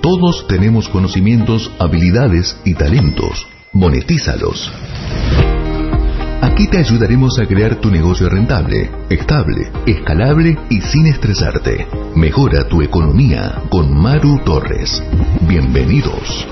Todos 0.00 0.46
tenemos 0.46 0.88
conocimientos, 0.88 1.70
habilidades 1.78 2.58
y 2.64 2.72
talentos. 2.72 3.46
Monetízalos. 3.72 4.72
Aquí 6.40 6.68
te 6.68 6.78
ayudaremos 6.78 7.38
a 7.38 7.46
crear 7.46 7.76
tu 7.76 7.90
negocio 7.90 8.30
rentable, 8.30 8.90
estable, 9.10 9.70
escalable 9.86 10.58
y 10.70 10.80
sin 10.80 11.06
estresarte. 11.06 11.86
Mejora 12.14 12.66
tu 12.66 12.80
economía 12.80 13.62
con 13.68 13.94
Maru 13.94 14.38
Torres. 14.42 15.02
Bienvenidos. 15.46 16.46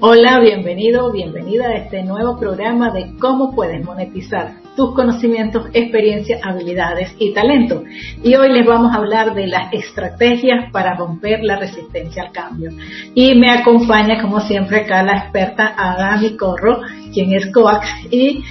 Hola, 0.00 0.38
bienvenido, 0.38 1.10
bienvenida 1.10 1.70
a 1.70 1.76
este 1.78 2.04
nuevo 2.04 2.38
programa 2.38 2.92
de 2.92 3.16
cómo 3.18 3.52
puedes 3.52 3.84
monetizar 3.84 4.52
tus 4.76 4.94
conocimientos, 4.94 5.66
experiencias, 5.72 6.40
habilidades 6.44 7.16
y 7.18 7.32
talento. 7.32 7.82
Y 8.22 8.36
hoy 8.36 8.52
les 8.52 8.64
vamos 8.64 8.92
a 8.92 8.98
hablar 8.98 9.34
de 9.34 9.48
las 9.48 9.72
estrategias 9.72 10.70
para 10.70 10.94
romper 10.94 11.40
la 11.42 11.58
resistencia 11.58 12.22
al 12.22 12.32
cambio. 12.32 12.70
Y 13.12 13.34
me 13.34 13.50
acompaña, 13.50 14.22
como 14.22 14.38
siempre, 14.38 14.82
acá 14.82 15.02
la 15.02 15.18
experta 15.18 15.74
Adami 15.76 16.36
Corro, 16.36 16.80
quien 17.12 17.32
es 17.32 17.50
coax 17.52 17.88
y 18.12 18.44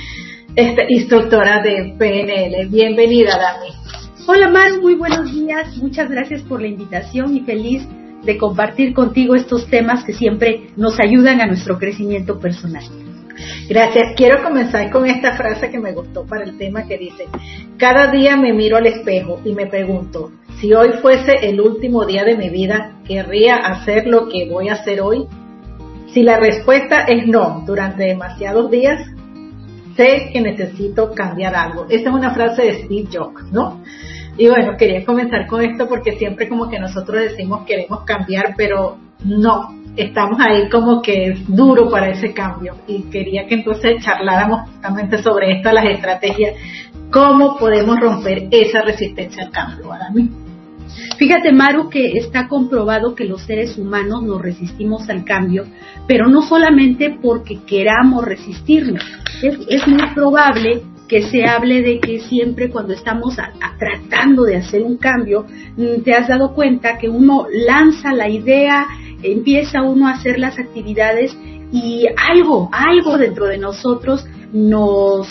este, 0.53 0.85
instructora 0.89 1.61
de 1.61 1.95
PNL. 1.97 2.67
Bienvenida, 2.67 3.37
Dami. 3.37 3.69
Hola, 4.27 4.49
Mar, 4.49 4.81
muy 4.81 4.95
buenos 4.95 5.31
días. 5.31 5.77
Muchas 5.77 6.09
gracias 6.09 6.41
por 6.41 6.59
la 6.59 6.67
invitación 6.67 7.37
y 7.37 7.39
feliz 7.39 7.87
de 8.23 8.37
compartir 8.37 8.93
contigo 8.93 9.35
estos 9.35 9.67
temas 9.67 10.03
que 10.03 10.13
siempre 10.13 10.69
nos 10.75 10.99
ayudan 10.99 11.41
a 11.41 11.47
nuestro 11.47 11.77
crecimiento 11.77 12.39
personal. 12.39 12.83
Gracias. 13.69 14.13
Quiero 14.15 14.43
comenzar 14.43 14.89
con 14.89 15.05
esta 15.05 15.35
frase 15.35 15.69
que 15.69 15.79
me 15.79 15.91
gustó 15.91 16.25
para 16.25 16.43
el 16.43 16.57
tema 16.57 16.85
que 16.87 16.97
dice, 16.97 17.25
cada 17.77 18.11
día 18.11 18.35
me 18.35 18.53
miro 18.53 18.77
al 18.77 18.87
espejo 18.87 19.39
y 19.43 19.53
me 19.53 19.67
pregunto, 19.67 20.31
si 20.59 20.73
hoy 20.73 20.93
fuese 21.01 21.33
el 21.43 21.61
último 21.61 22.05
día 22.05 22.23
de 22.23 22.35
mi 22.35 22.49
vida, 22.49 22.93
¿querría 23.05 23.57
hacer 23.57 24.07
lo 24.07 24.27
que 24.27 24.49
voy 24.49 24.69
a 24.69 24.73
hacer 24.73 25.01
hoy? 25.01 25.25
Si 26.13 26.23
la 26.23 26.37
respuesta 26.37 27.01
es 27.01 27.27
no 27.27 27.63
durante 27.67 28.05
demasiados 28.05 28.71
días, 28.71 29.05
sé 29.95 30.29
que 30.31 30.41
necesito 30.41 31.11
cambiar 31.13 31.55
algo. 31.55 31.85
Esa 31.89 32.09
es 32.09 32.15
una 32.15 32.31
frase 32.31 32.63
de 32.63 32.83
Steve 32.83 33.09
Jobs, 33.13 33.51
¿no? 33.51 33.83
Y 34.37 34.47
bueno, 34.47 34.77
quería 34.77 35.03
comenzar 35.03 35.47
con 35.47 35.61
esto 35.63 35.87
porque 35.87 36.13
siempre 36.13 36.47
como 36.47 36.69
que 36.69 36.79
nosotros 36.79 37.21
decimos 37.21 37.65
queremos 37.65 38.03
cambiar, 38.03 38.53
pero 38.55 38.97
no, 39.23 39.75
estamos 39.95 40.39
ahí 40.39 40.69
como 40.69 41.01
que 41.01 41.31
es 41.31 41.47
duro 41.47 41.89
para 41.89 42.09
ese 42.09 42.33
cambio. 42.33 42.75
Y 42.87 43.03
quería 43.03 43.47
que 43.47 43.55
entonces 43.55 44.03
charláramos 44.03 44.69
justamente 44.69 45.21
sobre 45.23 45.57
esto, 45.57 45.71
las 45.71 45.85
estrategias, 45.85 46.55
cómo 47.11 47.57
podemos 47.57 47.99
romper 47.99 48.47
esa 48.51 48.81
resistencia 48.81 49.45
al 49.45 49.51
cambio. 49.51 49.89
Fíjate, 51.17 51.51
Maru, 51.51 51.89
que 51.89 52.13
está 52.13 52.47
comprobado 52.47 53.15
que 53.15 53.25
los 53.25 53.41
seres 53.41 53.77
humanos 53.77 54.23
nos 54.23 54.39
resistimos 54.39 55.09
al 55.09 55.23
cambio, 55.23 55.65
pero 56.07 56.27
no 56.27 56.43
solamente 56.43 57.17
porque 57.21 57.59
queramos 57.65 58.23
resistirnos. 58.23 59.03
Es, 59.41 59.57
es 59.67 59.87
muy 59.87 60.07
probable 60.13 60.83
que 61.07 61.23
se 61.23 61.45
hable 61.45 61.81
de 61.81 61.99
que 61.99 62.19
siempre 62.19 62.69
cuando 62.69 62.93
estamos 62.93 63.35
tratando 63.79 64.43
de 64.43 64.57
hacer 64.57 64.83
un 64.83 64.97
cambio, 64.97 65.45
mm, 65.77 66.01
te 66.03 66.13
has 66.13 66.27
dado 66.27 66.53
cuenta 66.53 66.97
que 66.97 67.09
uno 67.09 67.47
lanza 67.49 68.13
la 68.13 68.29
idea, 68.29 68.85
empieza 69.23 69.81
uno 69.81 70.07
a 70.07 70.11
hacer 70.11 70.37
las 70.37 70.59
actividades 70.59 71.35
y 71.71 72.05
algo, 72.17 72.69
algo 72.71 73.17
dentro 73.17 73.47
de 73.47 73.57
nosotros 73.57 74.25
nos 74.53 75.27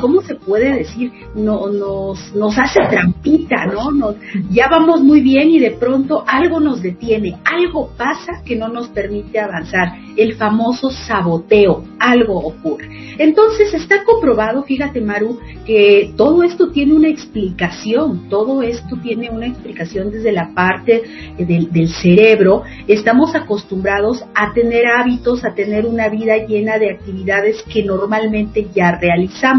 ¿cómo 0.00 0.22
se 0.22 0.34
puede 0.34 0.78
decir? 0.78 1.12
No, 1.34 1.68
nos, 1.68 2.58
hace 2.58 2.80
trampita, 2.90 3.66
¿no? 3.66 4.14
Ya 4.50 4.66
vamos 4.70 5.02
muy 5.02 5.20
bien 5.20 5.50
y 5.50 5.58
de 5.58 5.72
pronto 5.72 6.24
algo 6.26 6.60
nos 6.60 6.82
detiene, 6.82 7.38
algo 7.44 7.90
pasa 7.96 8.42
que 8.44 8.56
no 8.56 8.68
nos 8.68 8.88
permite 8.88 9.38
avanzar, 9.38 9.92
el 10.16 10.34
famoso 10.34 10.90
saboteo, 10.90 11.84
algo 11.98 12.38
ocurre. 12.38 13.14
Entonces 13.18 13.72
está 13.74 14.04
comprobado, 14.04 14.62
fíjate 14.64 15.00
Maru, 15.00 15.38
que 15.66 16.12
todo 16.16 16.42
esto 16.42 16.70
tiene 16.70 16.94
una 16.94 17.08
explicación, 17.08 18.28
todo 18.28 18.62
esto 18.62 18.96
tiene 19.02 19.30
una 19.30 19.46
explicación 19.46 20.10
desde 20.10 20.32
la 20.32 20.52
parte 20.54 21.02
del, 21.38 21.70
del 21.70 21.88
cerebro. 21.88 22.62
Estamos 22.88 23.34
acostumbrados 23.34 24.24
a 24.34 24.52
tener 24.52 24.86
hábitos, 24.86 25.44
a 25.44 25.54
tener 25.54 25.86
una 25.86 26.08
vida 26.08 26.36
llena 26.46 26.78
de 26.78 26.90
actividades 26.90 27.62
que 27.72 27.82
normalmente 27.82 28.66
ya 28.74 28.98
realizamos 29.00 29.51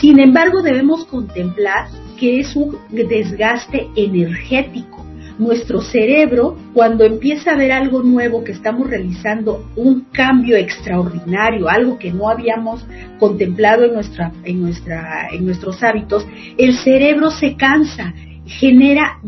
sin 0.00 0.20
embargo, 0.20 0.62
debemos 0.62 1.04
contemplar 1.06 1.88
que 2.18 2.40
es 2.40 2.54
un 2.54 2.76
desgaste 2.90 3.88
energético. 3.96 5.06
Nuestro 5.38 5.80
cerebro, 5.80 6.58
cuando 6.74 7.04
empieza 7.04 7.52
a 7.52 7.56
ver 7.56 7.72
algo 7.72 8.02
nuevo 8.02 8.44
que 8.44 8.52
estamos 8.52 8.90
realizando, 8.90 9.66
un 9.74 10.02
cambio 10.12 10.54
extraordinario, 10.56 11.70
algo 11.70 11.98
que 11.98 12.12
no 12.12 12.28
habíamos 12.28 12.84
contemplado 13.18 13.84
en, 13.84 13.94
nuestra, 13.94 14.32
en, 14.44 14.60
nuestra, 14.60 15.28
en 15.32 15.46
nuestros 15.46 15.82
hábitos, 15.82 16.26
el 16.58 16.76
cerebro 16.76 17.30
se 17.30 17.56
cansa, 17.56 18.12
genera 18.44 19.18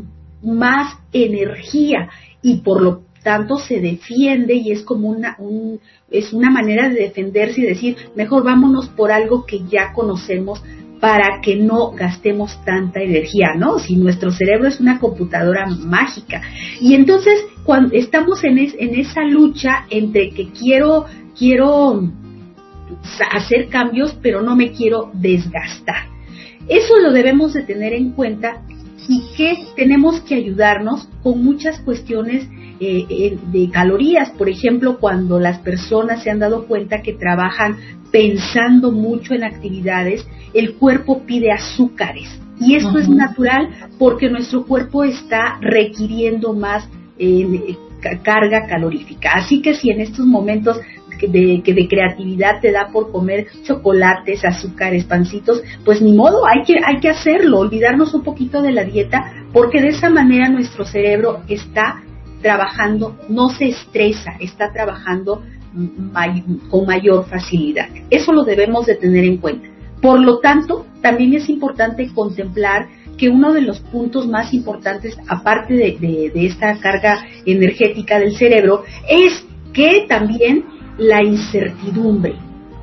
más 0.42 0.98
energía 1.14 2.10
y 2.42 2.58
por 2.58 2.82
lo 2.82 3.02
tanto 3.22 3.56
se 3.58 3.80
defiende 3.80 4.54
y 4.54 4.72
es 4.72 4.82
como 4.82 5.08
una, 5.08 5.36
un, 5.38 5.80
es 6.10 6.32
una 6.32 6.50
manera 6.50 6.88
de 6.88 6.96
defenderse 6.96 7.60
y 7.60 7.64
decir, 7.64 7.96
mejor 8.16 8.44
vámonos 8.44 8.88
por 8.88 9.12
algo 9.12 9.46
que 9.46 9.60
ya 9.68 9.92
conocemos 9.92 10.62
para 11.00 11.40
que 11.42 11.56
no 11.56 11.90
gastemos 11.90 12.64
tanta 12.64 13.00
energía, 13.00 13.54
¿no? 13.56 13.80
Si 13.80 13.96
nuestro 13.96 14.30
cerebro 14.30 14.68
es 14.68 14.78
una 14.78 15.00
computadora 15.00 15.66
mágica. 15.66 16.42
Y 16.80 16.94
entonces, 16.94 17.44
cuando 17.64 17.96
estamos 17.96 18.44
en, 18.44 18.58
en 18.58 18.94
esa 18.94 19.24
lucha 19.24 19.86
entre 19.90 20.30
que 20.30 20.50
quiero, 20.50 21.06
quiero 21.36 22.08
hacer 23.32 23.68
cambios, 23.68 24.16
pero 24.22 24.42
no 24.42 24.54
me 24.54 24.70
quiero 24.70 25.10
desgastar. 25.14 26.06
Eso 26.68 26.96
lo 26.98 27.12
debemos 27.12 27.52
de 27.52 27.62
tener 27.62 27.94
en 27.94 28.12
cuenta 28.12 28.62
y 29.08 29.22
que 29.36 29.64
tenemos 29.74 30.20
que 30.20 30.36
ayudarnos 30.36 31.08
con 31.22 31.42
muchas 31.42 31.80
cuestiones 31.80 32.46
eh, 32.84 33.06
eh, 33.08 33.38
de 33.52 33.70
calorías. 33.70 34.30
Por 34.30 34.48
ejemplo, 34.48 34.98
cuando 34.98 35.38
las 35.38 35.60
personas 35.60 36.24
se 36.24 36.30
han 36.30 36.40
dado 36.40 36.66
cuenta 36.66 37.00
que 37.00 37.12
trabajan 37.12 37.76
pensando 38.10 38.90
mucho 38.90 39.34
en 39.34 39.44
actividades, 39.44 40.26
el 40.52 40.74
cuerpo 40.74 41.22
pide 41.24 41.52
azúcares. 41.52 42.40
Y 42.58 42.74
esto 42.74 42.98
es 42.98 43.08
natural 43.08 43.68
porque 44.00 44.28
nuestro 44.28 44.66
cuerpo 44.66 45.04
está 45.04 45.58
requiriendo 45.60 46.54
más 46.54 46.88
eh, 47.20 47.76
carga 48.24 48.66
calorífica. 48.66 49.30
Así 49.34 49.62
que 49.62 49.74
si 49.74 49.90
en 49.90 50.00
estos 50.00 50.26
momentos 50.26 50.80
de, 51.20 51.62
de 51.64 51.88
creatividad 51.88 52.60
te 52.60 52.72
da 52.72 52.88
por 52.92 53.12
comer 53.12 53.46
chocolates, 53.62 54.44
azúcares, 54.44 55.04
pancitos, 55.04 55.62
pues 55.84 56.02
ni 56.02 56.14
modo, 56.14 56.48
hay 56.48 56.64
que, 56.64 56.80
hay 56.84 56.98
que 56.98 57.10
hacerlo, 57.10 57.60
olvidarnos 57.60 58.12
un 58.12 58.24
poquito 58.24 58.60
de 58.60 58.72
la 58.72 58.82
dieta, 58.82 59.32
porque 59.52 59.80
de 59.80 59.90
esa 59.90 60.10
manera 60.10 60.48
nuestro 60.48 60.84
cerebro 60.84 61.42
está 61.46 62.02
trabajando, 62.42 63.16
no 63.28 63.48
se 63.48 63.68
estresa, 63.68 64.32
está 64.40 64.72
trabajando 64.72 65.42
con 66.68 66.86
mayor 66.86 67.26
facilidad. 67.26 67.88
Eso 68.10 68.32
lo 68.32 68.44
debemos 68.44 68.86
de 68.86 68.96
tener 68.96 69.24
en 69.24 69.38
cuenta. 69.38 69.68
Por 70.02 70.20
lo 70.20 70.40
tanto, 70.40 70.84
también 71.00 71.32
es 71.34 71.48
importante 71.48 72.12
contemplar 72.12 72.88
que 73.16 73.28
uno 73.28 73.52
de 73.52 73.62
los 73.62 73.80
puntos 73.80 74.26
más 74.26 74.52
importantes, 74.52 75.16
aparte 75.28 75.74
de, 75.74 76.30
de, 76.34 76.46
esta 76.46 76.76
carga 76.80 77.24
energética 77.46 78.18
del 78.18 78.36
cerebro, 78.36 78.84
es 79.08 79.44
que 79.72 80.06
también 80.08 80.64
la 80.98 81.22
incertidumbre. 81.22 82.34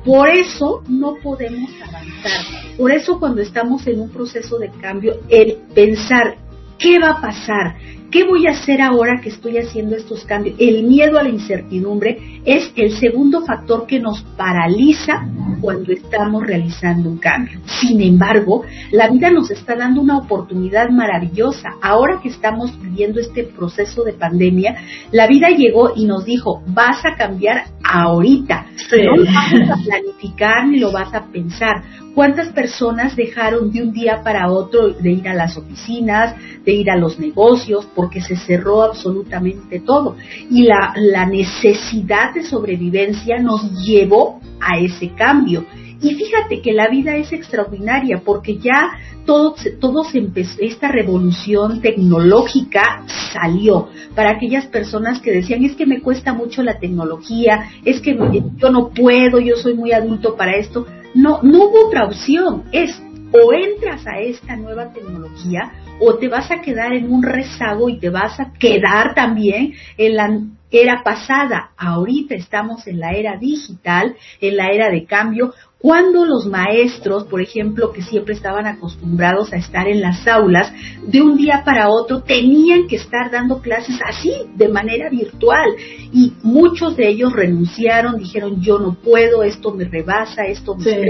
Por 0.04 0.30
eso 0.30 0.82
no 0.88 1.16
podemos 1.22 1.70
avanzar. 1.86 2.40
Por 2.78 2.90
eso 2.90 3.18
cuando 3.18 3.42
estamos 3.42 3.86
en 3.86 4.00
un 4.00 4.08
proceso 4.08 4.58
de 4.58 4.70
cambio, 4.70 5.20
el 5.28 5.58
pensar 5.74 6.38
qué 6.78 6.98
va 6.98 7.10
a 7.10 7.20
pasar, 7.20 7.76
¿Qué 8.10 8.24
voy 8.24 8.48
a 8.48 8.50
hacer 8.50 8.82
ahora 8.82 9.20
que 9.22 9.28
estoy 9.28 9.58
haciendo 9.58 9.94
estos 9.94 10.24
cambios? 10.24 10.56
El 10.58 10.82
miedo 10.82 11.16
a 11.16 11.22
la 11.22 11.28
incertidumbre 11.28 12.40
es 12.44 12.72
el 12.74 12.90
segundo 12.98 13.42
factor 13.46 13.86
que 13.86 14.00
nos 14.00 14.22
paraliza 14.36 15.28
cuando 15.60 15.92
estamos 15.92 16.44
realizando 16.44 17.08
un 17.08 17.18
cambio. 17.18 17.60
Sin 17.80 18.00
embargo, 18.00 18.64
la 18.90 19.08
vida 19.08 19.30
nos 19.30 19.52
está 19.52 19.76
dando 19.76 20.00
una 20.00 20.18
oportunidad 20.18 20.90
maravillosa. 20.90 21.76
Ahora 21.80 22.18
que 22.20 22.30
estamos 22.30 22.72
viviendo 22.82 23.20
este 23.20 23.44
proceso 23.44 24.02
de 24.02 24.14
pandemia, 24.14 24.76
la 25.12 25.28
vida 25.28 25.50
llegó 25.50 25.92
y 25.94 26.06
nos 26.06 26.24
dijo, 26.24 26.64
vas 26.66 27.04
a 27.04 27.16
cambiar 27.16 27.66
ahorita. 27.84 28.66
No 29.04 29.16
lo 29.18 29.24
vas 29.24 29.52
a 29.70 29.84
planificar 29.84 30.66
ni 30.66 30.80
lo 30.80 30.90
vas 30.90 31.14
a 31.14 31.26
pensar. 31.26 31.84
¿Cuántas 32.14 32.48
personas 32.48 33.14
dejaron 33.16 33.70
de 33.70 33.82
un 33.82 33.92
día 33.92 34.22
para 34.22 34.50
otro 34.50 34.88
de 34.88 35.10
ir 35.10 35.28
a 35.28 35.34
las 35.34 35.56
oficinas, 35.56 36.34
de 36.64 36.72
ir 36.72 36.90
a 36.90 36.96
los 36.96 37.18
negocios, 37.18 37.86
porque 37.94 38.20
se 38.20 38.36
cerró 38.36 38.82
absolutamente 38.82 39.80
todo. 39.80 40.16
Y 40.50 40.62
la, 40.62 41.26
necesidad 41.26 42.34
de 42.34 42.42
sobrevivencia 42.42 43.38
nos 43.38 43.84
llevó 43.84 44.40
a 44.60 44.78
ese 44.78 45.10
cambio. 45.10 45.64
Y 46.02 46.14
fíjate 46.14 46.62
que 46.62 46.72
la 46.72 46.88
vida 46.88 47.16
es 47.16 47.32
extraordinaria 47.32 48.22
porque 48.24 48.56
ya 48.56 48.92
todo, 49.26 49.54
todo 49.80 50.02
se 50.04 50.18
empezó, 50.18 50.56
esta 50.60 50.88
revolución 50.88 51.82
tecnológica 51.82 53.04
salió 53.32 53.88
para 54.14 54.30
aquellas 54.30 54.66
personas 54.66 55.20
que 55.20 55.30
decían 55.30 55.62
es 55.62 55.76
que 55.76 55.86
me 55.86 56.00
cuesta 56.00 56.32
mucho 56.32 56.62
la 56.62 56.78
tecnología, 56.78 57.70
es 57.84 58.00
que 58.00 58.18
yo 58.56 58.70
no 58.70 58.88
puedo, 58.88 59.40
yo 59.40 59.56
soy 59.56 59.74
muy 59.74 59.92
adulto 59.92 60.36
para 60.36 60.56
esto. 60.56 60.86
No, 61.14 61.40
no 61.42 61.64
hubo 61.64 61.88
otra 61.88 62.06
opción, 62.06 62.64
es 62.72 63.00
o 63.32 63.52
entras 63.52 64.06
a 64.06 64.20
esta 64.20 64.56
nueva 64.56 64.92
tecnología 64.92 65.72
o 66.00 66.16
te 66.16 66.28
vas 66.28 66.50
a 66.50 66.60
quedar 66.60 66.92
en 66.92 67.12
un 67.12 67.22
rezago 67.22 67.88
y 67.88 67.98
te 67.98 68.10
vas 68.10 68.40
a 68.40 68.52
quedar 68.58 69.14
también 69.14 69.74
en 69.96 70.16
la 70.16 70.40
era 70.70 71.02
pasada. 71.02 71.70
Ahorita 71.76 72.34
estamos 72.34 72.86
en 72.86 73.00
la 73.00 73.12
era 73.12 73.36
digital, 73.36 74.16
en 74.40 74.56
la 74.56 74.68
era 74.68 74.90
de 74.90 75.04
cambio, 75.04 75.52
cuando 75.80 76.26
los 76.26 76.44
maestros, 76.44 77.24
por 77.24 77.40
ejemplo, 77.40 77.90
que 77.90 78.02
siempre 78.02 78.34
estaban 78.34 78.66
acostumbrados 78.66 79.50
a 79.54 79.56
estar 79.56 79.88
en 79.88 80.02
las 80.02 80.28
aulas, 80.28 80.70
de 81.06 81.22
un 81.22 81.38
día 81.38 81.62
para 81.64 81.88
otro 81.88 82.20
tenían 82.22 82.86
que 82.86 82.96
estar 82.96 83.30
dando 83.30 83.62
clases 83.62 83.98
así, 84.06 84.30
de 84.56 84.68
manera 84.68 85.08
virtual. 85.08 85.70
Y 86.12 86.34
muchos 86.42 86.98
de 86.98 87.08
ellos 87.08 87.32
renunciaron, 87.32 88.18
dijeron, 88.18 88.60
yo 88.60 88.78
no 88.78 88.92
puedo, 88.92 89.42
esto 89.42 89.72
me 89.72 89.84
rebasa, 89.84 90.42
esto 90.44 90.74
me 90.74 90.84
sí. 90.84 91.00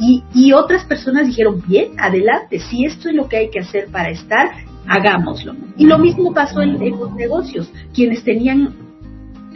y, 0.00 0.24
y 0.34 0.52
otras 0.52 0.84
personas 0.84 1.28
dijeron, 1.28 1.62
bien, 1.64 1.92
adelante, 1.96 2.58
si 2.58 2.84
esto 2.84 3.08
es 3.08 3.14
lo 3.14 3.28
que 3.28 3.36
hay 3.36 3.50
que 3.50 3.60
hacer 3.60 3.86
para 3.92 4.10
estar, 4.10 4.50
hagámoslo. 4.86 5.54
Y 5.76 5.86
lo 5.86 5.98
mismo 5.98 6.32
pasó 6.32 6.60
en, 6.60 6.78
los 6.78 7.14
negocios. 7.14 7.70
Quienes 7.94 8.24
tenían 8.24 8.74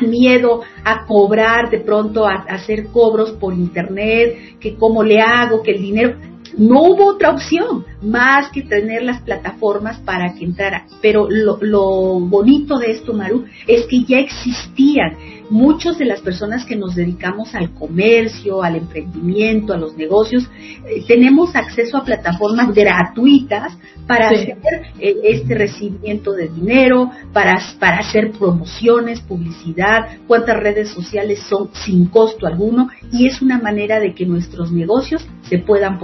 miedo 0.00 0.61
a 0.84 1.06
cobrar 1.06 1.70
de 1.70 1.81
pronto, 1.81 2.26
a, 2.26 2.44
hacer 2.49 2.88
cobros 2.88 3.32
por 3.32 3.55
internet, 3.55 4.58
que 4.61 4.76
cómo 4.76 5.02
le 5.02 5.20
hago, 5.20 5.62
que 5.62 5.73
el 5.73 5.82
dinero. 5.82 6.17
No 6.56 6.82
hubo 6.82 7.06
otra 7.06 7.31
opción 7.31 7.85
más 8.03 8.50
que 8.50 8.62
tener 8.62 9.03
las 9.03 9.20
plataformas 9.23 9.99
para 10.00 10.35
que 10.35 10.44
entrara. 10.44 10.87
Pero 11.03 11.26
lo, 11.29 11.58
lo 11.61 12.20
bonito 12.20 12.79
de 12.79 12.93
esto, 12.93 13.12
Maru, 13.12 13.44
es 13.67 13.87
que 13.87 14.05
ya 14.05 14.19
existían 14.19 15.17
muchos 15.50 15.99
de 15.99 16.05
las 16.05 16.20
personas 16.20 16.64
que 16.64 16.76
nos 16.76 16.94
dedicamos 16.94 17.55
al 17.55 17.73
comercio, 17.73 18.62
al 18.62 18.76
emprendimiento, 18.76 19.73
a 19.73 19.76
los 19.76 19.97
negocios, 19.97 20.49
eh, 20.87 21.05
tenemos 21.06 21.55
acceso 21.55 21.97
a 21.97 22.05
plataformas 22.05 22.75
gratuitas 22.75 23.76
para 24.06 24.31
sí. 24.31 24.35
hacer 24.37 24.82
eh, 24.99 25.17
este 25.25 25.55
recibimiento 25.55 26.32
de 26.32 26.49
dinero, 26.49 27.11
para, 27.32 27.61
para 27.79 27.99
hacer 27.99 28.32
promociones, 28.32 29.20
publicidad, 29.20 30.19
cuántas 30.26 30.56
redes 30.56 30.91
sociales 30.91 31.41
son 31.49 31.70
sin 31.85 32.06
costo 32.06 32.47
alguno 32.47 32.88
y 33.12 33.26
es 33.26 33.43
una 33.43 33.58
manera 33.58 34.00
de 34.00 34.14
que 34.14 34.26
nuestros 34.26 34.73
negocios 34.73 35.26
se 35.49 35.58
puedan 35.58 35.99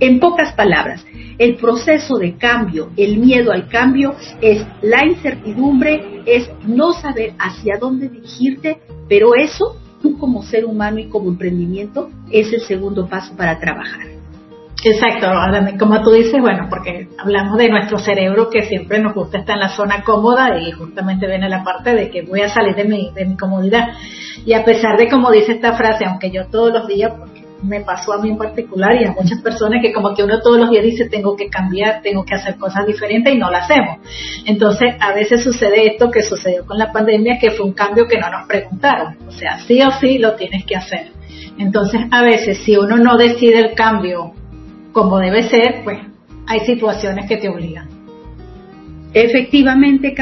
En 0.00 0.20
pocas 0.20 0.52
palabras, 0.52 1.04
el 1.38 1.56
proceso 1.56 2.16
de 2.18 2.36
cambio, 2.36 2.90
el 2.96 3.18
miedo 3.18 3.52
al 3.52 3.68
cambio 3.68 4.14
es 4.40 4.64
la 4.82 5.04
incertidumbre, 5.06 6.22
es 6.26 6.50
no 6.66 6.92
saber 6.92 7.34
hacia 7.38 7.78
dónde 7.78 8.08
dirigirte, 8.08 8.78
pero 9.08 9.34
eso, 9.34 9.76
tú 10.00 10.18
como 10.18 10.42
ser 10.42 10.64
humano 10.64 10.98
y 10.98 11.08
como 11.08 11.30
emprendimiento, 11.30 12.10
es 12.30 12.52
el 12.52 12.60
segundo 12.60 13.08
paso 13.08 13.36
para 13.36 13.58
trabajar. 13.58 14.22
Exacto, 14.84 15.28
como 15.78 16.02
tú 16.02 16.10
dices, 16.10 16.40
bueno, 16.40 16.66
porque 16.68 17.06
hablamos 17.16 17.56
de 17.56 17.68
nuestro 17.68 17.98
cerebro 17.98 18.50
que 18.50 18.62
siempre 18.62 18.98
nos 18.98 19.14
gusta 19.14 19.38
estar 19.38 19.54
en 19.54 19.60
la 19.60 19.68
zona 19.68 20.02
cómoda 20.02 20.58
y 20.58 20.72
justamente 20.72 21.28
viene 21.28 21.48
la 21.48 21.62
parte 21.62 21.94
de 21.94 22.10
que 22.10 22.22
voy 22.22 22.40
a 22.40 22.48
salir 22.48 22.74
de 22.74 22.84
mi, 22.84 23.12
de 23.12 23.24
mi 23.24 23.36
comodidad. 23.36 23.90
Y 24.44 24.54
a 24.54 24.64
pesar 24.64 24.98
de, 24.98 25.08
como 25.08 25.30
dice 25.30 25.52
esta 25.52 25.74
frase, 25.74 26.04
aunque 26.04 26.32
yo 26.32 26.48
todos 26.48 26.72
los 26.72 26.88
días, 26.88 27.12
me 27.62 27.80
pasó 27.80 28.12
a 28.12 28.18
mí 28.18 28.30
en 28.30 28.38
particular 28.38 29.00
y 29.00 29.04
a 29.04 29.12
muchas 29.12 29.40
personas 29.40 29.80
que 29.82 29.92
como 29.92 30.14
que 30.14 30.22
uno 30.22 30.40
todos 30.40 30.58
los 30.58 30.70
días 30.70 30.84
dice 30.84 31.08
tengo 31.08 31.36
que 31.36 31.48
cambiar, 31.48 32.02
tengo 32.02 32.24
que 32.24 32.34
hacer 32.34 32.56
cosas 32.56 32.86
diferentes 32.86 33.32
y 33.32 33.38
no 33.38 33.50
lo 33.50 33.56
hacemos. 33.56 33.98
Entonces 34.44 34.94
a 35.00 35.12
veces 35.12 35.42
sucede 35.42 35.86
esto 35.86 36.10
que 36.10 36.22
sucedió 36.22 36.66
con 36.66 36.78
la 36.78 36.92
pandemia, 36.92 37.38
que 37.38 37.52
fue 37.52 37.66
un 37.66 37.72
cambio 37.72 38.06
que 38.06 38.18
no 38.18 38.30
nos 38.30 38.46
preguntaron. 38.46 39.16
O 39.26 39.30
sea, 39.30 39.58
sí 39.60 39.80
o 39.82 39.90
sí 39.92 40.18
lo 40.18 40.34
tienes 40.34 40.64
que 40.64 40.76
hacer. 40.76 41.12
Entonces 41.58 42.00
a 42.10 42.22
veces 42.22 42.58
si 42.58 42.76
uno 42.76 42.96
no 42.96 43.16
decide 43.16 43.58
el 43.60 43.74
cambio 43.74 44.32
como 44.92 45.18
debe 45.18 45.44
ser, 45.44 45.82
pues 45.84 45.98
hay 46.46 46.60
situaciones 46.60 47.28
que 47.28 47.36
te 47.36 47.48
obligan. 47.48 47.88
Efectivamente 49.14 50.14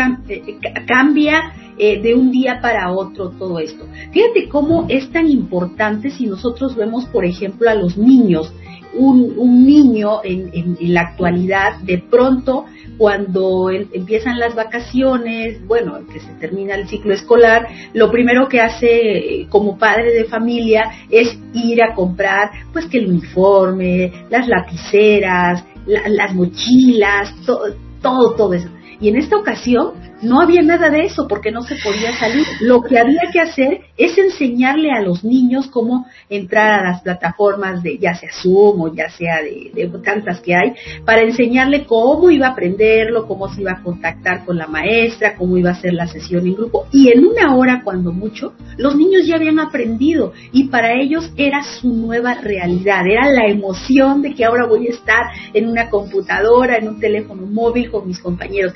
cambia 0.86 1.52
eh, 1.82 1.98
de 1.98 2.14
un 2.14 2.30
día 2.30 2.58
para 2.60 2.92
otro 2.92 3.30
todo 3.30 3.58
esto. 3.58 3.86
Fíjate 4.12 4.50
cómo 4.50 4.84
es 4.90 5.10
tan 5.12 5.30
importante 5.30 6.10
si 6.10 6.26
nosotros 6.26 6.76
vemos, 6.76 7.06
por 7.06 7.24
ejemplo, 7.24 7.70
a 7.70 7.74
los 7.74 7.96
niños. 7.96 8.52
Un, 8.92 9.32
un 9.38 9.66
niño 9.66 10.20
en, 10.22 10.50
en, 10.52 10.92
la 10.92 11.00
actualidad, 11.00 11.78
de 11.80 11.96
pronto, 11.96 12.66
cuando 12.98 13.70
el, 13.70 13.88
empiezan 13.94 14.38
las 14.38 14.54
vacaciones, 14.54 15.66
bueno, 15.66 16.00
que 16.12 16.20
se 16.20 16.34
termina 16.34 16.74
el 16.74 16.86
ciclo 16.86 17.14
escolar, 17.14 17.66
lo 17.94 18.10
primero 18.10 18.46
que 18.46 18.60
hace 18.60 18.90
eh, 18.90 19.46
como 19.48 19.78
padre 19.78 20.12
de 20.12 20.24
familia 20.26 20.90
es 21.08 21.38
ir 21.54 21.82
a 21.82 21.94
comprar, 21.94 22.50
pues 22.74 22.84
que 22.88 22.98
el 22.98 23.08
uniforme, 23.08 24.12
las 24.28 24.46
lapiceras, 24.46 25.64
la, 25.86 26.02
las 26.10 26.34
mochilas, 26.34 27.34
todo, 27.46 28.34
todo 28.34 28.52
eso. 28.52 28.68
Y 29.00 29.08
en 29.08 29.16
esta 29.16 29.38
ocasión 29.38 30.09
no 30.22 30.40
había 30.40 30.62
nada 30.62 30.90
de 30.90 31.04
eso 31.04 31.26
porque 31.28 31.50
no 31.50 31.62
se 31.62 31.76
podía 31.82 32.18
salir. 32.18 32.46
Lo 32.60 32.82
que 32.82 32.98
había 32.98 33.22
que 33.32 33.40
hacer 33.40 33.80
es 33.96 34.16
enseñarle 34.18 34.90
a 34.92 35.00
los 35.00 35.24
niños 35.24 35.66
cómo 35.68 36.06
entrar 36.28 36.80
a 36.80 36.90
las 36.90 37.02
plataformas 37.02 37.82
de 37.82 37.98
ya 37.98 38.14
sea 38.14 38.30
Zoom 38.32 38.80
o 38.80 38.94
ya 38.94 39.08
sea 39.10 39.42
de, 39.42 39.70
de, 39.74 39.90
tantas 40.00 40.40
que 40.40 40.54
hay, 40.54 40.74
para 41.04 41.22
enseñarle 41.22 41.84
cómo 41.84 42.30
iba 42.30 42.48
a 42.48 42.50
aprenderlo, 42.50 43.26
cómo 43.26 43.52
se 43.52 43.62
iba 43.62 43.72
a 43.72 43.82
contactar 43.82 44.44
con 44.44 44.56
la 44.56 44.66
maestra, 44.66 45.36
cómo 45.36 45.56
iba 45.56 45.70
a 45.70 45.74
hacer 45.74 45.92
la 45.94 46.06
sesión 46.06 46.46
en 46.46 46.54
grupo. 46.54 46.86
Y 46.92 47.10
en 47.10 47.24
una 47.24 47.56
hora, 47.56 47.82
cuando 47.84 48.12
mucho, 48.12 48.54
los 48.76 48.96
niños 48.96 49.26
ya 49.26 49.36
habían 49.36 49.58
aprendido 49.58 50.32
y 50.52 50.68
para 50.68 51.00
ellos 51.00 51.30
era 51.36 51.62
su 51.62 51.88
nueva 51.88 52.34
realidad, 52.34 53.06
era 53.06 53.30
la 53.30 53.46
emoción 53.46 54.22
de 54.22 54.34
que 54.34 54.44
ahora 54.44 54.66
voy 54.66 54.86
a 54.86 54.90
estar 54.90 55.26
en 55.52 55.68
una 55.68 55.90
computadora, 55.90 56.76
en 56.76 56.88
un 56.88 57.00
teléfono 57.00 57.46
móvil 57.46 57.90
con 57.90 58.06
mis 58.06 58.18
compañeros. 58.18 58.72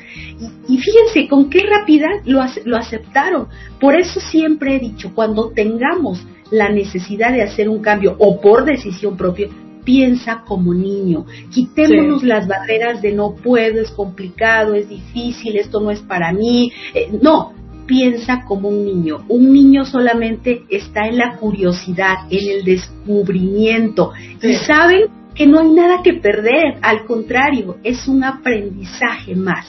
Y, 0.68 0.74
y 0.74 0.78
fíjense 0.78 1.28
con 1.34 1.50
qué 1.50 1.66
rapidez 1.66 2.24
lo, 2.26 2.40
lo 2.64 2.76
aceptaron. 2.76 3.48
Por 3.80 3.96
eso 3.96 4.20
siempre 4.20 4.76
he 4.76 4.78
dicho, 4.78 5.10
cuando 5.16 5.50
tengamos 5.50 6.24
la 6.52 6.68
necesidad 6.68 7.32
de 7.32 7.42
hacer 7.42 7.68
un 7.68 7.80
cambio 7.82 8.14
o 8.20 8.40
por 8.40 8.64
decisión 8.64 9.16
propia, 9.16 9.48
piensa 9.82 10.44
como 10.46 10.72
niño. 10.72 11.26
Quitémonos 11.50 12.20
sí. 12.20 12.28
las 12.28 12.46
barreras 12.46 13.02
de 13.02 13.10
no 13.10 13.34
puedo, 13.34 13.80
es 13.80 13.90
complicado, 13.90 14.74
es 14.74 14.88
difícil, 14.88 15.56
esto 15.56 15.80
no 15.80 15.90
es 15.90 16.02
para 16.02 16.32
mí. 16.32 16.70
Eh, 16.94 17.10
no, 17.20 17.52
piensa 17.84 18.44
como 18.44 18.68
un 18.68 18.84
niño. 18.84 19.24
Un 19.28 19.52
niño 19.52 19.84
solamente 19.84 20.62
está 20.70 21.08
en 21.08 21.18
la 21.18 21.34
curiosidad, 21.34 22.14
en 22.30 22.58
el 22.58 22.64
descubrimiento. 22.64 24.12
Sí. 24.40 24.50
Y 24.50 24.54
saben 24.54 25.06
que 25.34 25.48
no 25.48 25.58
hay 25.58 25.72
nada 25.72 26.00
que 26.04 26.12
perder, 26.12 26.78
al 26.80 27.06
contrario, 27.06 27.78
es 27.82 28.06
un 28.06 28.22
aprendizaje 28.22 29.34
más. 29.34 29.66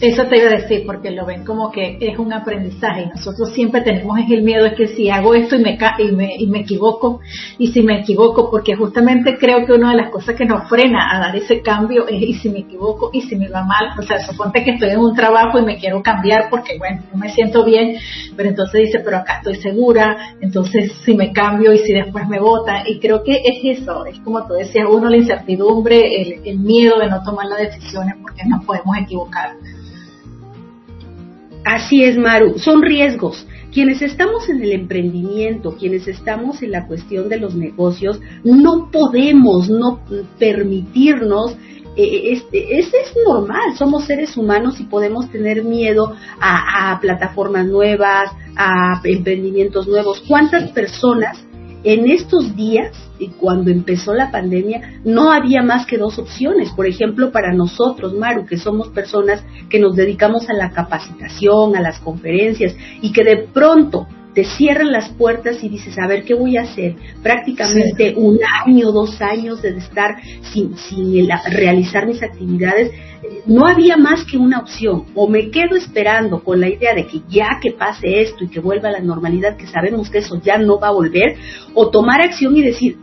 Eso 0.00 0.26
te 0.26 0.38
iba 0.38 0.46
a 0.46 0.58
decir, 0.58 0.84
porque 0.86 1.10
lo 1.10 1.26
ven 1.26 1.44
como 1.44 1.72
que 1.72 1.98
es 2.00 2.16
un 2.20 2.32
aprendizaje. 2.32 3.10
Nosotros 3.16 3.52
siempre 3.52 3.80
tenemos 3.80 4.16
el 4.30 4.42
miedo 4.42 4.62
de 4.62 4.74
que 4.74 4.86
si 4.86 5.10
hago 5.10 5.34
esto 5.34 5.56
y 5.56 5.58
me, 5.58 5.76
y 5.98 6.12
me, 6.12 6.36
y 6.38 6.46
me 6.46 6.60
equivoco, 6.60 7.18
y 7.58 7.72
si 7.72 7.82
me 7.82 8.00
equivoco, 8.00 8.48
porque 8.48 8.76
justamente 8.76 9.36
creo 9.38 9.66
que 9.66 9.72
una 9.72 9.90
de 9.90 9.96
las 9.96 10.10
cosas 10.10 10.36
que 10.36 10.44
nos 10.44 10.68
frena 10.68 11.10
a 11.10 11.18
dar 11.18 11.34
ese 11.34 11.62
cambio 11.62 12.06
es 12.06 12.22
y 12.22 12.34
si 12.34 12.48
me 12.48 12.60
equivoco, 12.60 13.10
y 13.12 13.22
si 13.22 13.34
me 13.34 13.48
va 13.48 13.64
mal. 13.64 13.98
O 13.98 14.02
sea, 14.02 14.20
suponte 14.20 14.62
que 14.62 14.72
estoy 14.72 14.90
en 14.90 15.00
un 15.00 15.16
trabajo 15.16 15.58
y 15.58 15.62
me 15.62 15.78
quiero 15.78 16.00
cambiar 16.00 16.48
porque, 16.48 16.78
bueno, 16.78 17.02
no 17.12 17.18
me 17.18 17.30
siento 17.30 17.64
bien, 17.64 17.96
pero 18.36 18.50
entonces 18.50 18.82
dice, 18.82 19.00
pero 19.00 19.16
acá 19.16 19.38
estoy 19.38 19.56
segura, 19.56 20.36
entonces 20.40 20.92
si 21.04 21.14
me 21.14 21.32
cambio 21.32 21.72
y 21.72 21.78
si 21.78 21.92
después 21.92 22.28
me 22.28 22.38
votan. 22.38 22.84
Y 22.86 23.00
creo 23.00 23.24
que 23.24 23.32
es 23.32 23.80
eso, 23.80 24.06
es 24.06 24.20
como 24.20 24.46
tú 24.46 24.54
decías, 24.54 24.86
uno 24.88 25.08
la 25.08 25.16
incertidumbre, 25.16 26.40
el 26.44 26.58
miedo 26.60 27.00
de 27.00 27.08
no 27.08 27.20
tomar 27.24 27.46
las 27.46 27.58
decisiones 27.58 28.14
porque 28.22 28.44
nos 28.46 28.64
podemos 28.64 28.96
equivocar. 28.96 29.56
Así 31.68 32.02
es, 32.02 32.16
Maru, 32.16 32.58
son 32.58 32.80
riesgos. 32.80 33.46
Quienes 33.74 34.00
estamos 34.00 34.48
en 34.48 34.62
el 34.62 34.72
emprendimiento, 34.72 35.76
quienes 35.76 36.08
estamos 36.08 36.62
en 36.62 36.70
la 36.70 36.86
cuestión 36.86 37.28
de 37.28 37.38
los 37.38 37.54
negocios, 37.54 38.22
no 38.42 38.90
podemos 38.90 39.68
no 39.68 40.00
permitirnos 40.38 41.58
eh, 41.94 42.32
es, 42.32 42.44
es, 42.52 42.86
es, 42.86 43.14
normal, 43.26 43.76
somos 43.76 44.06
seres 44.06 44.34
humanos 44.38 44.80
y 44.80 44.84
podemos 44.84 45.30
tener 45.30 45.62
miedo 45.62 46.14
a, 46.40 46.92
a, 46.92 47.00
plataformas 47.00 47.66
nuevas, 47.66 48.30
a 48.56 49.02
emprendimientos 49.04 49.86
nuevos. 49.86 50.22
¿Cuántas 50.26 50.70
personas 50.70 51.44
en 51.84 52.10
estos 52.10 52.56
días, 52.56 52.96
cuando 53.38 53.70
empezó 53.70 54.14
la 54.14 54.30
pandemia, 54.30 55.00
no 55.04 55.32
había 55.32 55.62
más 55.62 55.86
que 55.86 55.98
dos 55.98 56.18
opciones. 56.18 56.70
Por 56.70 56.86
ejemplo, 56.86 57.30
para 57.30 57.52
nosotros, 57.52 58.14
Maru, 58.14 58.46
que 58.46 58.58
somos 58.58 58.88
personas 58.88 59.44
que 59.70 59.78
nos 59.78 59.94
dedicamos 59.94 60.48
a 60.48 60.54
la 60.54 60.70
capacitación, 60.70 61.76
a 61.76 61.80
las 61.80 62.00
conferencias, 62.00 62.76
y 63.00 63.12
que 63.12 63.24
de 63.24 63.48
pronto 63.52 64.06
te 64.38 64.44
cierran 64.44 64.92
las 64.92 65.08
puertas 65.08 65.64
y 65.64 65.68
dices, 65.68 65.98
a 65.98 66.06
ver, 66.06 66.22
¿qué 66.22 66.32
voy 66.32 66.56
a 66.56 66.62
hacer? 66.62 66.94
Prácticamente 67.24 68.14
un 68.16 68.38
año, 68.64 68.92
dos 68.92 69.20
años 69.20 69.60
de 69.62 69.76
estar 69.76 70.14
sin, 70.52 70.76
sin 70.76 71.28
realizar 71.50 72.06
mis 72.06 72.22
actividades, 72.22 72.92
no 73.46 73.66
había 73.66 73.96
más 73.96 74.24
que 74.24 74.36
una 74.36 74.60
opción. 74.60 75.06
O 75.16 75.28
me 75.28 75.50
quedo 75.50 75.74
esperando 75.74 76.44
con 76.44 76.60
la 76.60 76.68
idea 76.68 76.94
de 76.94 77.08
que 77.08 77.20
ya 77.28 77.58
que 77.60 77.72
pase 77.72 78.20
esto 78.20 78.44
y 78.44 78.48
que 78.48 78.60
vuelva 78.60 78.90
a 78.90 78.92
la 78.92 79.00
normalidad, 79.00 79.56
que 79.56 79.66
sabemos 79.66 80.08
que 80.08 80.18
eso 80.18 80.40
ya 80.40 80.56
no 80.56 80.78
va 80.78 80.86
a 80.86 80.92
volver, 80.92 81.34
o 81.74 81.90
tomar 81.90 82.20
acción 82.20 82.56
y 82.56 82.62
decir, 82.62 82.96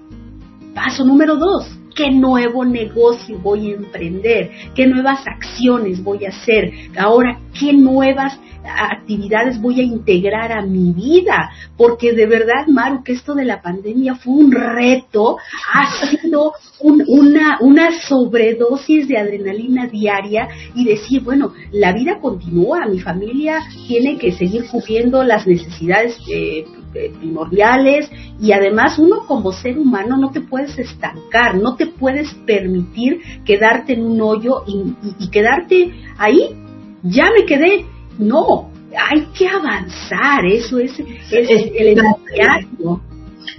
paso 0.73 1.03
número 1.03 1.35
dos, 1.35 1.69
qué 1.95 2.11
nuevo 2.11 2.65
negocio 2.65 3.39
voy 3.39 3.71
a 3.71 3.75
emprender, 3.75 4.51
qué 4.75 4.85
nuevas 4.85 5.25
acciones 5.25 6.03
voy 6.03 6.25
a 6.25 6.29
hacer, 6.29 6.71
ahora 6.97 7.39
qué 7.57 7.73
nuevas 7.73 8.37
actividades 8.67 9.61
voy 9.61 9.79
a 9.79 9.83
integrar 9.83 10.51
a 10.51 10.61
mi 10.61 10.91
vida, 10.91 11.51
porque 11.77 12.13
de 12.13 12.25
verdad, 12.25 12.67
Maru, 12.67 13.03
que 13.03 13.13
esto 13.13 13.33
de 13.33 13.45
la 13.45 13.61
pandemia 13.61 14.15
fue 14.15 14.33
un 14.33 14.51
reto, 14.51 15.37
ha 15.73 16.07
sido 16.07 16.53
una, 16.79 17.57
una 17.61 17.89
sobredosis 18.07 19.07
de 19.07 19.17
adrenalina 19.17 19.87
diaria 19.87 20.47
y 20.73 20.85
decir, 20.85 21.23
bueno, 21.23 21.53
la 21.71 21.93
vida 21.93 22.19
continúa, 22.19 22.87
mi 22.87 22.99
familia 22.99 23.59
tiene 23.87 24.17
que 24.17 24.31
seguir 24.31 24.65
cubriendo 24.69 25.23
las 25.23 25.47
necesidades 25.47 26.17
eh, 26.31 26.65
eh, 26.93 27.11
primordiales 27.17 28.09
y 28.39 28.51
además 28.51 28.99
uno 28.99 29.25
como 29.25 29.51
ser 29.51 29.77
humano 29.77 30.17
no 30.17 30.31
te 30.31 30.41
puedes 30.41 30.77
estancar, 30.77 31.55
no 31.55 31.75
te 31.75 31.87
puedes 31.87 32.33
permitir 32.45 33.21
quedarte 33.45 33.93
en 33.93 34.05
un 34.05 34.21
hoyo 34.21 34.63
y, 34.67 35.29
quedarte 35.29 35.91
ahí. 36.17 36.55
Ya 37.03 37.25
me 37.37 37.45
quedé. 37.45 37.85
No, 38.17 38.69
hay 38.97 39.27
que 39.37 39.47
avanzar, 39.47 40.45
eso 40.45 40.79
es, 40.79 40.97
el 41.31 41.97
entusiasmo. 41.99 43.01